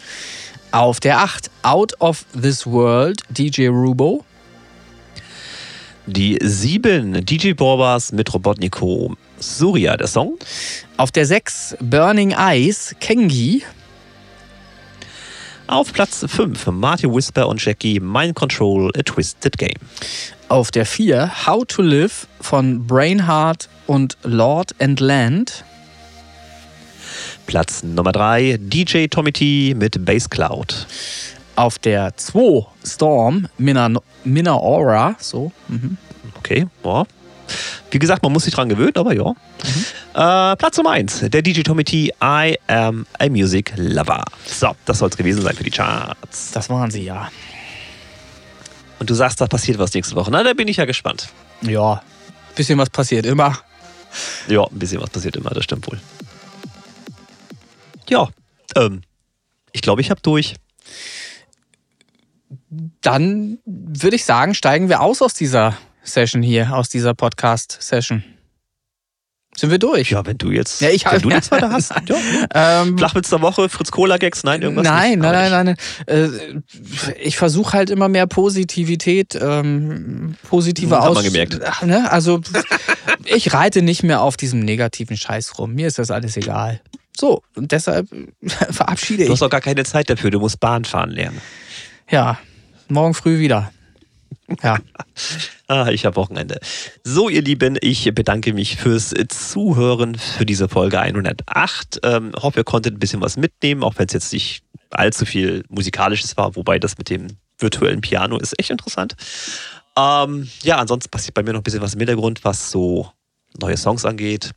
[0.74, 4.24] Auf der 8 Out of This World, DJ Rubo.
[6.06, 10.36] Die 7 DJ Borbas mit Robotnico Surya, der Song.
[10.96, 13.62] Auf der 6 Burning Eyes, Kengi.
[15.68, 19.78] Auf Platz 5 Martin Whisper und Jackie Mind Control A Twisted Game.
[20.48, 25.64] Auf der 4 How to Live von Brainheart und Lord and Land.
[27.46, 30.86] Platz Nummer 3 DJ Tommy T mit Bass Cloud.
[31.56, 33.90] Auf der 2 Storm Minna,
[34.24, 35.16] Minna Aura.
[35.18, 35.52] So.
[35.68, 35.96] Mhm.
[36.38, 37.04] Okay, ja.
[37.90, 39.30] Wie gesagt, man muss sich dran gewöhnen, aber ja.
[39.30, 39.84] Mhm.
[40.14, 44.24] Äh, Platz Nummer 1, der DJ Tommy T, I am a Music Lover.
[44.46, 46.50] So, das soll es gewesen sein für die Charts.
[46.52, 47.30] Das waren sie, ja.
[48.98, 50.30] Und du sagst, da passiert was nächste Woche.
[50.30, 51.28] Na, da bin ich ja gespannt.
[51.62, 52.02] Ja,
[52.54, 53.58] bisschen was passiert immer.
[54.48, 56.00] Ja, ein bisschen was passiert immer, das stimmt wohl.
[58.08, 58.28] Ja,
[58.76, 59.02] ähm,
[59.72, 60.54] ich glaube, ich habe durch.
[63.00, 68.24] Dann würde ich sagen, steigen wir aus aus dieser Session hier, aus dieser Podcast-Session.
[69.56, 70.10] Sind wir durch?
[70.10, 71.92] Ja, wenn du jetzt, ja, ich, wenn du nichts weiter hast.
[72.06, 72.82] Ja.
[72.82, 75.76] Ähm, Flachwitz der Woche, Fritz Cola Gags, nein, irgendwas Nein, nicht, nein, nein, nein,
[76.06, 76.62] nein.
[77.14, 81.14] Äh, ich versuche halt immer mehr Positivität, ähm, positive Aus.
[81.14, 81.60] man gemerkt.
[81.82, 82.10] Ne?
[82.10, 82.40] Also
[83.24, 85.74] ich reite nicht mehr auf diesem negativen Scheiß rum.
[85.74, 86.80] Mir ist das alles egal.
[87.16, 88.08] So, und deshalb
[88.70, 89.28] verabschiede ich.
[89.28, 91.40] Du hast auch gar keine Zeit dafür, du musst Bahn fahren lernen.
[92.10, 92.38] Ja,
[92.88, 93.72] morgen früh wieder.
[94.62, 94.78] Ja.
[95.68, 96.60] ah, ich habe Wochenende.
[97.02, 102.00] So, ihr Lieben, ich bedanke mich fürs Zuhören für diese Folge 108.
[102.02, 105.64] Ähm, hoffe, ihr konntet ein bisschen was mitnehmen, auch wenn es jetzt nicht allzu viel
[105.68, 109.14] Musikalisches war, wobei das mit dem virtuellen Piano ist echt interessant.
[109.96, 113.08] Ähm, ja, ansonsten passiert bei mir noch ein bisschen was im Hintergrund, was so
[113.58, 114.50] neue Songs angeht.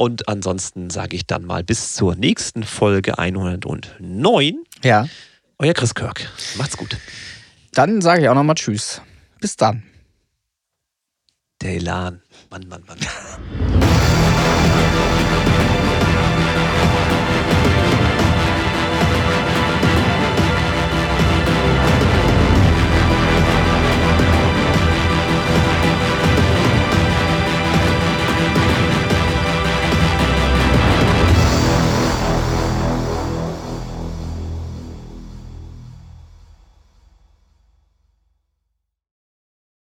[0.00, 4.64] Und ansonsten sage ich dann mal bis zur nächsten Folge 109.
[4.82, 5.06] Ja.
[5.58, 6.26] Euer Chris Kirk.
[6.56, 6.96] Macht's gut.
[7.74, 9.02] Dann sage ich auch nochmal Tschüss.
[9.42, 9.82] Bis dann.
[11.60, 12.22] Der Elan.
[12.48, 12.96] Mann, Mann, Mann.